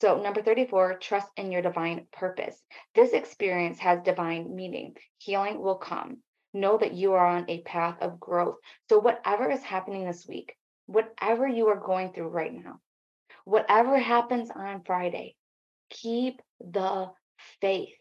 So, 0.00 0.22
number 0.22 0.42
34, 0.42 0.98
trust 0.98 1.28
in 1.36 1.52
your 1.52 1.62
divine 1.62 2.06
purpose. 2.12 2.56
This 2.94 3.12
experience 3.12 3.78
has 3.80 4.00
divine 4.02 4.54
meaning. 4.54 4.96
Healing 5.18 5.60
will 5.60 5.76
come. 5.76 6.18
Know 6.58 6.76
that 6.78 6.92
you 6.92 7.12
are 7.12 7.24
on 7.24 7.44
a 7.48 7.62
path 7.62 7.98
of 8.00 8.18
growth. 8.18 8.56
So, 8.88 8.98
whatever 8.98 9.48
is 9.48 9.62
happening 9.62 10.04
this 10.04 10.26
week, 10.26 10.56
whatever 10.86 11.46
you 11.46 11.68
are 11.68 11.78
going 11.78 12.12
through 12.12 12.28
right 12.28 12.52
now, 12.52 12.80
whatever 13.44 13.96
happens 13.96 14.50
on 14.50 14.82
Friday, 14.84 15.36
keep 15.88 16.42
the 16.58 17.12
faith. 17.60 17.94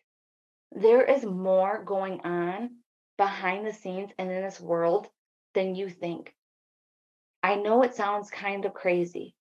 There 0.72 1.04
is 1.04 1.24
more 1.24 1.84
going 1.84 2.22
on 2.22 2.78
behind 3.18 3.68
the 3.68 3.74
scenes 3.74 4.10
and 4.18 4.32
in 4.32 4.42
this 4.42 4.60
world 4.60 5.08
than 5.54 5.76
you 5.76 5.88
think. 5.88 6.34
I 7.44 7.56
know 7.56 7.84
it 7.84 7.94
sounds 7.94 8.32
kind 8.32 8.66
of 8.66 8.74
crazy, 8.74 9.36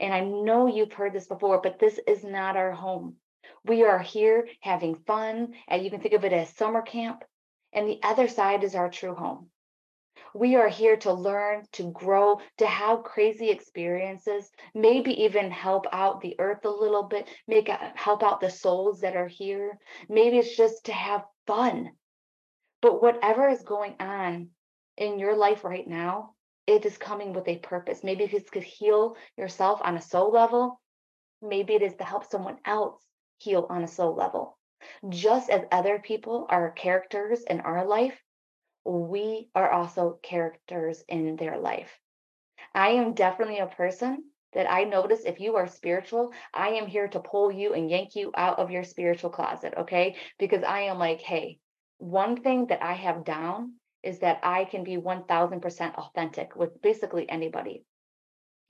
and 0.00 0.12
I 0.12 0.20
know 0.20 0.66
you've 0.66 0.92
heard 0.92 1.12
this 1.12 1.28
before, 1.28 1.60
but 1.62 1.78
this 1.78 2.00
is 2.08 2.24
not 2.24 2.56
our 2.56 2.72
home. 2.72 3.16
We 3.64 3.84
are 3.84 4.00
here 4.00 4.48
having 4.60 4.96
fun, 5.06 5.54
and 5.68 5.84
you 5.84 5.90
can 5.90 6.00
think 6.00 6.14
of 6.14 6.24
it 6.24 6.32
as 6.32 6.50
summer 6.50 6.82
camp, 6.82 7.22
and 7.72 7.88
the 7.88 8.00
other 8.02 8.28
side 8.28 8.64
is 8.64 8.74
our 8.74 8.90
true 8.90 9.14
home. 9.14 9.50
We 10.34 10.56
are 10.56 10.68
here 10.68 10.96
to 10.98 11.12
learn, 11.12 11.64
to 11.72 11.90
grow, 11.92 12.40
to 12.58 12.66
have 12.66 13.04
crazy 13.04 13.50
experiences, 13.50 14.50
maybe 14.74 15.22
even 15.22 15.50
help 15.50 15.86
out 15.92 16.20
the 16.20 16.36
earth 16.38 16.64
a 16.64 16.70
little 16.70 17.04
bit, 17.04 17.28
make 17.46 17.68
help 17.68 18.22
out 18.22 18.40
the 18.40 18.50
souls 18.50 19.00
that 19.00 19.16
are 19.16 19.28
here. 19.28 19.78
Maybe 20.08 20.38
it's 20.38 20.56
just 20.56 20.84
to 20.84 20.92
have 20.92 21.24
fun. 21.46 21.90
But 22.82 23.00
whatever 23.00 23.48
is 23.48 23.62
going 23.62 23.94
on 24.00 24.50
in 24.96 25.18
your 25.18 25.36
life 25.36 25.64
right 25.64 25.86
now, 25.86 26.34
it 26.66 26.84
is 26.84 26.98
coming 26.98 27.32
with 27.32 27.48
a 27.48 27.58
purpose. 27.58 28.04
Maybe 28.04 28.24
it's 28.24 28.50
to 28.50 28.60
heal 28.60 29.16
yourself 29.36 29.80
on 29.82 29.96
a 29.96 30.02
soul 30.02 30.30
level. 30.30 30.80
Maybe 31.40 31.74
it 31.74 31.82
is 31.82 31.96
to 31.96 32.04
help 32.04 32.30
someone 32.30 32.58
else 32.64 33.02
heal 33.38 33.66
on 33.70 33.82
a 33.82 33.88
soul 33.88 34.14
level. 34.14 34.57
Just 35.08 35.50
as 35.50 35.66
other 35.70 35.98
people 35.98 36.46
are 36.48 36.70
characters 36.72 37.42
in 37.42 37.60
our 37.60 37.84
life, 37.86 38.20
we 38.84 39.48
are 39.54 39.70
also 39.70 40.18
characters 40.22 41.04
in 41.08 41.36
their 41.36 41.58
life. 41.58 41.98
I 42.74 42.90
am 42.90 43.14
definitely 43.14 43.58
a 43.58 43.66
person 43.66 44.24
that 44.52 44.70
I 44.70 44.84
notice 44.84 45.24
if 45.24 45.40
you 45.40 45.56
are 45.56 45.66
spiritual, 45.66 46.32
I 46.54 46.70
am 46.70 46.86
here 46.86 47.08
to 47.08 47.20
pull 47.20 47.52
you 47.52 47.74
and 47.74 47.90
yank 47.90 48.14
you 48.14 48.32
out 48.34 48.58
of 48.58 48.70
your 48.70 48.84
spiritual 48.84 49.30
closet, 49.30 49.74
okay? 49.76 50.16
Because 50.38 50.62
I 50.62 50.82
am 50.82 50.98
like, 50.98 51.20
hey, 51.20 51.58
one 51.98 52.42
thing 52.42 52.66
that 52.68 52.82
I 52.82 52.94
have 52.94 53.24
down 53.24 53.74
is 54.02 54.20
that 54.20 54.40
I 54.42 54.64
can 54.64 54.84
be 54.84 54.96
1000% 54.96 55.94
authentic 55.96 56.56
with 56.56 56.80
basically 56.80 57.28
anybody. 57.28 57.84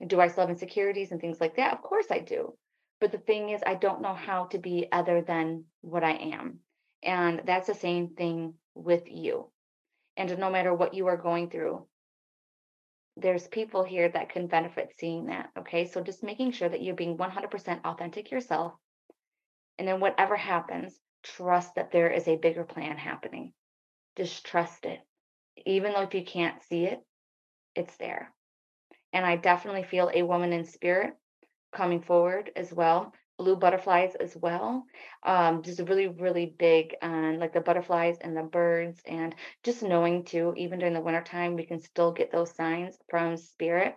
Do 0.05 0.19
I 0.19 0.27
still 0.27 0.41
have 0.41 0.49
insecurities 0.49 1.11
and 1.11 1.21
things 1.21 1.39
like 1.39 1.55
that? 1.57 1.73
Of 1.73 1.81
course 1.81 2.07
I 2.09 2.19
do. 2.19 2.55
But 2.99 3.11
the 3.11 3.17
thing 3.17 3.49
is, 3.49 3.61
I 3.65 3.75
don't 3.75 4.01
know 4.01 4.13
how 4.13 4.45
to 4.45 4.57
be 4.57 4.87
other 4.91 5.21
than 5.21 5.65
what 5.81 6.03
I 6.03 6.11
am. 6.11 6.59
And 7.01 7.41
that's 7.45 7.67
the 7.67 7.73
same 7.73 8.09
thing 8.09 8.55
with 8.75 9.03
you. 9.07 9.49
And 10.17 10.37
no 10.37 10.49
matter 10.49 10.73
what 10.73 10.93
you 10.93 11.07
are 11.07 11.17
going 11.17 11.49
through, 11.49 11.85
there's 13.15 13.47
people 13.47 13.83
here 13.83 14.09
that 14.09 14.29
can 14.29 14.47
benefit 14.47 14.93
seeing 14.97 15.27
that. 15.27 15.49
Okay. 15.57 15.85
So 15.85 16.01
just 16.01 16.23
making 16.23 16.51
sure 16.51 16.67
that 16.67 16.81
you're 16.81 16.95
being 16.95 17.17
100% 17.17 17.85
authentic 17.85 18.31
yourself. 18.31 18.73
And 19.77 19.87
then 19.87 19.99
whatever 19.99 20.35
happens, 20.35 20.99
trust 21.23 21.75
that 21.75 21.91
there 21.91 22.09
is 22.09 22.27
a 22.27 22.35
bigger 22.35 22.65
plan 22.65 22.97
happening. 22.97 23.53
Just 24.17 24.45
trust 24.45 24.85
it 24.85 24.99
even 25.65 25.93
though 25.93 26.01
if 26.01 26.13
you 26.13 26.23
can't 26.23 26.61
see 26.63 26.85
it, 26.85 26.99
it's 27.75 27.95
there. 27.97 28.33
And 29.13 29.25
I 29.25 29.35
definitely 29.35 29.83
feel 29.83 30.11
a 30.13 30.23
woman 30.23 30.53
in 30.53 30.65
spirit 30.65 31.13
coming 31.71 32.01
forward 32.01 32.51
as 32.55 32.73
well. 32.73 33.13
Blue 33.37 33.55
butterflies 33.55 34.15
as 34.15 34.35
well. 34.35 34.85
Um, 35.23 35.63
just 35.63 35.79
really, 35.79 36.07
really 36.07 36.45
big 36.57 36.95
on 37.01 37.39
like 37.39 37.53
the 37.53 37.61
butterflies 37.61 38.17
and 38.19 38.35
the 38.35 38.43
birds, 38.43 39.01
and 39.05 39.33
just 39.63 39.81
knowing 39.81 40.25
too, 40.25 40.53
even 40.57 40.79
during 40.79 40.93
the 40.93 41.01
wintertime, 41.01 41.55
we 41.55 41.65
can 41.65 41.79
still 41.79 42.11
get 42.11 42.31
those 42.31 42.53
signs 42.55 42.97
from 43.09 43.37
spirit, 43.37 43.95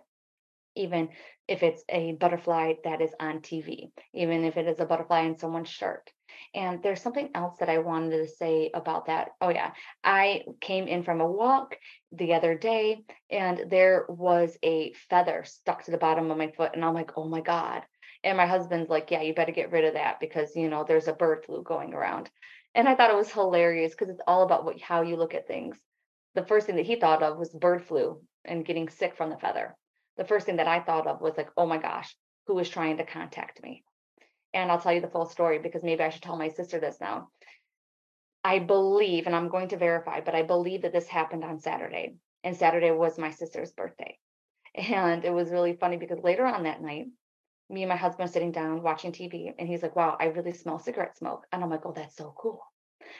even 0.75 1.09
if 1.47 1.61
it's 1.63 1.83
a 1.89 2.13
butterfly 2.13 2.73
that 2.83 3.01
is 3.01 3.11
on 3.19 3.41
TV, 3.41 3.91
even 4.13 4.45
if 4.45 4.55
it 4.57 4.67
is 4.67 4.79
a 4.79 4.85
butterfly 4.85 5.21
in 5.21 5.37
someone's 5.37 5.69
shirt. 5.69 6.09
And 6.55 6.81
there's 6.81 7.01
something 7.01 7.29
else 7.35 7.57
that 7.59 7.69
I 7.69 7.79
wanted 7.79 8.17
to 8.17 8.27
say 8.27 8.71
about 8.73 9.07
that. 9.07 9.29
Oh, 9.41 9.49
yeah. 9.49 9.71
I 10.03 10.43
came 10.61 10.87
in 10.87 11.03
from 11.03 11.21
a 11.21 11.29
walk 11.29 11.75
the 12.11 12.33
other 12.33 12.55
day 12.55 13.03
and 13.29 13.65
there 13.69 14.05
was 14.07 14.57
a 14.63 14.93
feather 15.09 15.43
stuck 15.45 15.83
to 15.85 15.91
the 15.91 15.97
bottom 15.97 16.29
of 16.31 16.37
my 16.37 16.51
foot. 16.51 16.71
And 16.73 16.83
I'm 16.83 16.93
like, 16.93 17.11
oh 17.17 17.27
my 17.27 17.41
God. 17.41 17.83
And 18.23 18.37
my 18.37 18.45
husband's 18.45 18.89
like, 18.89 19.11
yeah, 19.11 19.21
you 19.21 19.33
better 19.33 19.51
get 19.51 19.71
rid 19.71 19.85
of 19.85 19.95
that 19.95 20.19
because, 20.19 20.55
you 20.55 20.69
know, 20.69 20.85
there's 20.87 21.07
a 21.07 21.13
bird 21.13 21.43
flu 21.45 21.61
going 21.63 21.93
around. 21.93 22.29
And 22.75 22.87
I 22.87 22.95
thought 22.95 23.11
it 23.11 23.17
was 23.17 23.31
hilarious 23.31 23.91
because 23.91 24.09
it's 24.09 24.21
all 24.25 24.43
about 24.43 24.65
what, 24.65 24.79
how 24.81 25.01
you 25.01 25.15
look 25.15 25.33
at 25.33 25.47
things. 25.47 25.77
The 26.35 26.45
first 26.45 26.65
thing 26.65 26.77
that 26.77 26.85
he 26.85 26.95
thought 26.95 27.21
of 27.21 27.37
was 27.37 27.49
bird 27.49 27.85
flu 27.85 28.21
and 28.45 28.65
getting 28.65 28.89
sick 28.89 29.15
from 29.15 29.29
the 29.29 29.37
feather. 29.37 29.75
The 30.17 30.25
first 30.25 30.45
thing 30.45 30.57
that 30.57 30.67
I 30.67 30.79
thought 30.79 31.07
of 31.07 31.21
was 31.21 31.37
like, 31.37 31.49
oh 31.57 31.65
my 31.65 31.77
gosh, 31.77 32.15
who 32.47 32.57
is 32.59 32.69
trying 32.69 32.97
to 32.97 33.05
contact 33.05 33.61
me? 33.61 33.83
And 34.53 34.71
I'll 34.71 34.79
tell 34.79 34.93
you 34.93 35.01
the 35.01 35.07
full 35.07 35.25
story 35.25 35.59
because 35.59 35.83
maybe 35.83 36.03
I 36.03 36.09
should 36.09 36.21
tell 36.21 36.37
my 36.37 36.49
sister 36.49 36.79
this 36.79 36.97
now. 37.01 37.29
I 38.43 38.59
believe, 38.59 39.25
and 39.25 39.35
I'm 39.35 39.47
going 39.47 39.69
to 39.69 39.77
verify, 39.77 40.19
but 40.19 40.35
I 40.35 40.43
believe 40.43 40.81
that 40.81 40.91
this 40.91 41.07
happened 41.07 41.43
on 41.43 41.59
Saturday, 41.59 42.15
and 42.43 42.55
Saturday 42.55 42.91
was 42.91 43.17
my 43.17 43.31
sister's 43.31 43.71
birthday. 43.71 44.17
And 44.75 45.23
it 45.23 45.31
was 45.31 45.51
really 45.51 45.75
funny 45.75 45.97
because 45.97 46.17
later 46.23 46.47
on 46.47 46.63
that 46.63 46.81
night, 46.81 47.05
me 47.69 47.83
and 47.83 47.89
my 47.89 47.95
husband 47.95 48.27
are 48.27 48.31
sitting 48.31 48.51
down 48.51 48.81
watching 48.81 49.11
TV, 49.11 49.53
and 49.57 49.67
he's 49.67 49.83
like, 49.83 49.95
Wow, 49.95 50.17
I 50.19 50.25
really 50.25 50.51
smell 50.51 50.79
cigarette 50.79 51.15
smoke. 51.15 51.45
And 51.51 51.63
I'm 51.63 51.69
like, 51.69 51.85
Oh, 51.85 51.93
that's 51.95 52.15
so 52.17 52.33
cool. 52.37 52.61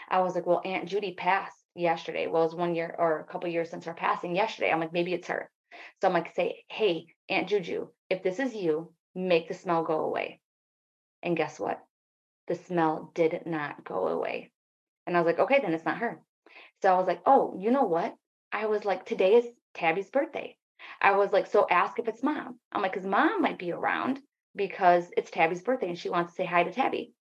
I 0.09 0.21
was 0.21 0.35
like, 0.35 0.47
Well, 0.47 0.61
Aunt 0.65 0.89
Judy 0.89 1.13
passed 1.13 1.57
yesterday. 1.75 2.27
Well, 2.27 2.41
it 2.41 2.45
was 2.45 2.55
one 2.55 2.75
year 2.75 2.95
or 2.97 3.19
a 3.19 3.23
couple 3.23 3.49
years 3.49 3.69
since 3.69 3.85
her 3.85 3.93
passing 3.93 4.35
yesterday. 4.35 4.71
I'm 4.71 4.79
like, 4.79 4.93
Maybe 4.93 5.13
it's 5.13 5.27
her. 5.27 5.49
So 6.01 6.07
I'm 6.07 6.13
like, 6.13 6.33
Say, 6.35 6.65
Hey, 6.69 7.05
Aunt 7.29 7.47
Juju, 7.47 7.87
if 8.09 8.23
this 8.23 8.39
is 8.39 8.55
you, 8.55 8.91
make 9.15 9.47
the 9.47 9.53
smell 9.53 9.83
go 9.83 9.99
away. 9.99 10.41
And 11.23 11.37
guess 11.37 11.59
what? 11.59 11.79
The 12.47 12.55
smell 12.55 13.11
did 13.15 13.43
not 13.45 13.85
go 13.85 14.07
away. 14.07 14.51
And 15.07 15.15
I 15.15 15.21
was 15.21 15.25
like, 15.25 15.39
okay, 15.39 15.59
then 15.61 15.73
it's 15.73 15.85
not 15.85 15.99
her. 15.99 16.21
So 16.81 16.93
I 16.93 16.97
was 16.97 17.07
like, 17.07 17.21
oh, 17.25 17.55
you 17.57 17.71
know 17.71 17.83
what? 17.85 18.13
I 18.51 18.65
was 18.67 18.83
like, 18.85 19.05
today 19.05 19.35
is 19.35 19.47
Tabby's 19.73 20.09
birthday. 20.09 20.57
I 21.01 21.15
was 21.15 21.31
like, 21.31 21.47
so 21.47 21.65
ask 21.69 21.97
if 21.97 22.09
it's 22.09 22.21
mom. 22.21 22.59
I'm 22.71 22.81
like, 22.81 22.91
because 22.91 23.07
mom 23.07 23.41
might 23.41 23.57
be 23.57 23.71
around 23.71 24.19
because 24.55 25.09
it's 25.15 25.31
Tabby's 25.31 25.63
birthday 25.63 25.87
and 25.87 25.97
she 25.97 26.09
wants 26.09 26.33
to 26.33 26.35
say 26.35 26.45
hi 26.45 26.63
to 26.63 26.71
Tabby. 26.71 27.13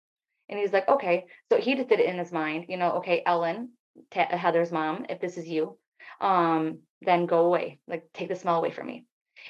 And 0.49 0.59
he's 0.59 0.73
like, 0.73 0.89
okay. 0.89 1.27
So 1.51 1.59
he 1.59 1.77
just 1.77 1.89
did 1.89 2.01
it 2.01 2.07
in 2.07 2.19
his 2.19 2.33
mind, 2.33 2.67
you 2.69 2.77
know, 2.77 2.93
okay, 2.95 3.23
Ellen, 3.25 3.71
Heather's 4.11 4.73
mom, 4.73 5.07
if 5.09 5.21
this 5.21 5.39
is 5.39 5.49
you, 5.49 5.79
um, 6.21 6.81
then 7.01 7.27
go 7.27 7.47
away. 7.47 7.79
Like 7.87 8.05
take 8.13 8.29
the 8.29 8.37
smell 8.37 8.57
away 8.57 8.73
from 8.73 8.89
me 8.89 9.07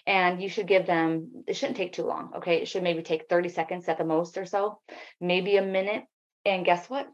and 0.07 0.43
you 0.43 0.49
should 0.49 0.67
give 0.67 0.87
them 0.87 1.45
it 1.47 1.55
shouldn't 1.55 1.77
take 1.77 1.93
too 1.93 2.05
long 2.05 2.33
okay? 2.37 2.63
It 2.63 2.69
should 2.69 2.83
maybe 2.83 3.03
take 3.03 3.29
30 3.29 3.49
seconds 3.49 3.89
at 3.89 3.99
the 3.99 4.05
most 4.05 4.39
or 4.39 4.47
so 4.47 4.81
maybe 5.21 5.57
a 5.57 5.63
minute 5.63 6.05
and 6.45 6.65
guess 6.65 6.89
what? 6.91 7.09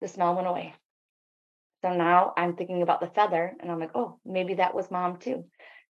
The 0.00 0.08
smell 0.08 0.34
went 0.34 0.46
away. 0.46 0.74
So 1.82 1.94
now 1.94 2.32
i'm 2.36 2.56
thinking 2.56 2.82
about 2.82 3.00
the 3.00 3.06
feather 3.08 3.54
and 3.60 3.70
i'm 3.70 3.80
like 3.80 3.94
oh 3.94 4.18
maybe 4.24 4.54
that 4.54 4.74
was 4.74 4.90
mom 4.90 5.18
too. 5.18 5.44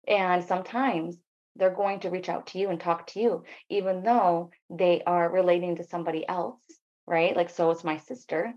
And 0.07 0.43
sometimes 0.43 1.17
they're 1.55 1.71
going 1.73 2.01
to 2.01 2.09
reach 2.09 2.29
out 2.29 2.47
to 2.47 2.59
you 2.59 2.69
and 2.69 2.79
talk 2.79 3.07
to 3.07 3.19
you 3.19 3.43
even 3.69 4.03
though 4.03 4.51
they 4.69 5.01
are 5.05 5.31
relating 5.31 5.77
to 5.77 5.83
somebody 5.83 6.27
else 6.27 6.61
right? 7.07 7.35
Like 7.35 7.49
so 7.49 7.71
it's 7.71 7.83
my 7.83 7.97
sister 7.97 8.53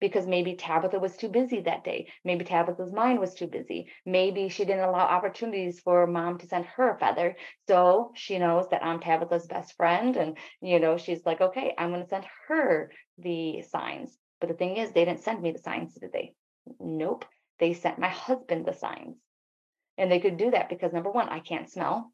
because 0.00 0.26
maybe 0.26 0.54
Tabitha 0.54 0.98
was 0.98 1.16
too 1.16 1.28
busy 1.28 1.60
that 1.60 1.84
day. 1.84 2.08
Maybe 2.24 2.44
Tabitha's 2.44 2.92
mind 2.92 3.20
was 3.20 3.34
too 3.34 3.46
busy. 3.46 3.88
Maybe 4.04 4.48
she 4.48 4.64
didn't 4.64 4.84
allow 4.84 5.04
opportunities 5.06 5.80
for 5.80 6.06
mom 6.06 6.38
to 6.38 6.46
send 6.46 6.66
her 6.66 6.94
a 6.94 6.98
feather. 6.98 7.36
So 7.68 8.12
she 8.14 8.38
knows 8.38 8.68
that 8.70 8.84
I'm 8.84 9.00
Tabitha's 9.00 9.46
best 9.46 9.76
friend. 9.76 10.16
And, 10.16 10.36
you 10.60 10.80
know, 10.80 10.98
she's 10.98 11.24
like, 11.24 11.40
okay, 11.40 11.74
I'm 11.78 11.90
going 11.90 12.02
to 12.02 12.08
send 12.08 12.26
her 12.48 12.90
the 13.18 13.62
signs. 13.62 14.16
But 14.40 14.48
the 14.48 14.54
thing 14.54 14.76
is, 14.76 14.92
they 14.92 15.04
didn't 15.04 15.22
send 15.22 15.40
me 15.40 15.52
the 15.52 15.58
signs, 15.58 15.94
did 15.94 16.12
they? 16.12 16.34
Nope. 16.80 17.24
They 17.58 17.72
sent 17.72 17.98
my 17.98 18.08
husband 18.08 18.66
the 18.66 18.74
signs. 18.74 19.16
And 19.96 20.10
they 20.10 20.20
could 20.20 20.36
do 20.36 20.50
that 20.50 20.68
because 20.68 20.92
number 20.92 21.10
one, 21.10 21.28
I 21.28 21.38
can't 21.38 21.70
smell. 21.70 22.12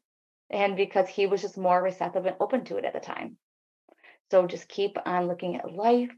And 0.49 0.75
because 0.75 1.07
he 1.07 1.25
was 1.25 1.41
just 1.41 1.57
more 1.57 1.81
receptive 1.81 2.25
and 2.25 2.35
open 2.39 2.63
to 2.65 2.77
it 2.77 2.85
at 2.85 2.93
the 2.93 2.99
time. 2.99 3.37
So 4.29 4.45
just 4.47 4.69
keep 4.69 4.97
on 5.05 5.27
looking 5.27 5.55
at 5.55 5.73
life 5.73 6.11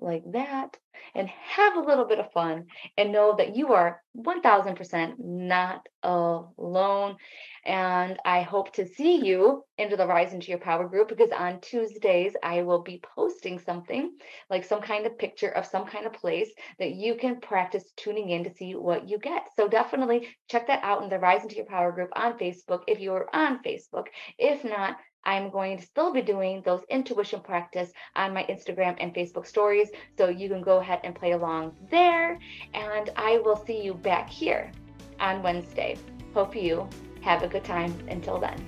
like 0.00 0.24
that 0.32 0.76
and 1.14 1.28
have 1.28 1.76
a 1.76 1.80
little 1.80 2.04
bit 2.04 2.18
of 2.18 2.32
fun 2.32 2.66
and 2.96 3.12
know 3.12 3.34
that 3.36 3.56
you 3.56 3.72
are 3.72 4.02
1000% 4.16 5.14
not 5.18 5.86
alone. 6.02 7.16
And 7.64 8.18
I 8.24 8.42
hope 8.42 8.72
to 8.74 8.86
see 8.86 9.24
you 9.24 9.64
into 9.76 9.96
the 9.96 10.06
Rise 10.06 10.32
into 10.32 10.48
Your 10.48 10.58
Power 10.58 10.88
group 10.88 11.08
because 11.08 11.30
on 11.30 11.60
Tuesdays, 11.60 12.32
I 12.42 12.62
will 12.62 12.82
be 12.82 13.02
posting 13.14 13.58
something 13.58 14.12
like 14.48 14.64
some 14.64 14.80
kind 14.80 15.06
of 15.06 15.18
picture 15.18 15.50
of 15.50 15.66
some 15.66 15.86
kind 15.86 16.06
of 16.06 16.12
place 16.12 16.50
that 16.78 16.92
you 16.92 17.16
can 17.16 17.40
practice 17.40 17.84
tuning 17.96 18.30
in 18.30 18.44
to 18.44 18.54
see 18.54 18.74
what 18.74 19.08
you 19.08 19.18
get. 19.18 19.48
So 19.56 19.68
definitely 19.68 20.28
check 20.48 20.66
that 20.68 20.82
out 20.82 21.02
in 21.02 21.10
the 21.10 21.18
Rise 21.18 21.42
into 21.42 21.56
Your 21.56 21.66
Power 21.66 21.92
group 21.92 22.10
on 22.14 22.38
Facebook 22.38 22.82
if 22.86 22.98
you're 22.98 23.28
on 23.32 23.62
Facebook. 23.62 24.06
If 24.38 24.64
not, 24.64 24.96
I'm 25.24 25.50
going 25.50 25.78
to 25.78 25.84
still 25.84 26.12
be 26.12 26.22
doing 26.22 26.62
those 26.64 26.82
intuition 26.88 27.40
practice 27.40 27.92
on 28.16 28.34
my 28.34 28.44
Instagram 28.44 28.96
and 29.00 29.14
Facebook 29.14 29.46
stories. 29.46 29.88
So 30.16 30.28
you 30.28 30.48
can 30.48 30.62
go 30.62 30.78
ahead 30.78 31.00
and 31.04 31.14
play 31.14 31.32
along 31.32 31.76
there. 31.90 32.38
And 32.74 33.10
I 33.16 33.38
will 33.44 33.56
see 33.66 33.82
you 33.82 33.94
back 33.94 34.28
here 34.30 34.72
on 35.18 35.42
Wednesday. 35.42 35.96
Hope 36.34 36.56
you 36.56 36.88
have 37.22 37.42
a 37.42 37.48
good 37.48 37.64
time 37.64 37.94
until 38.08 38.38
then. 38.38 38.64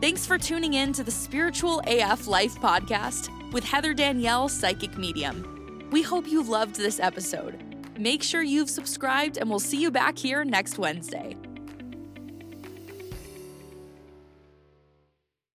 Thanks 0.00 0.26
for 0.26 0.36
tuning 0.36 0.74
in 0.74 0.92
to 0.92 1.02
the 1.02 1.10
Spiritual 1.10 1.80
AF 1.86 2.26
Life 2.26 2.56
podcast 2.56 3.30
with 3.52 3.64
Heather 3.64 3.94
Danielle, 3.94 4.48
Psychic 4.48 4.98
Medium. 4.98 5.88
We 5.90 6.02
hope 6.02 6.28
you 6.28 6.42
loved 6.42 6.74
this 6.74 7.00
episode. 7.00 7.62
Make 7.98 8.22
sure 8.22 8.42
you've 8.42 8.68
subscribed, 8.68 9.38
and 9.38 9.48
we'll 9.48 9.60
see 9.60 9.80
you 9.80 9.90
back 9.90 10.18
here 10.18 10.44
next 10.44 10.78
Wednesday. 10.78 11.36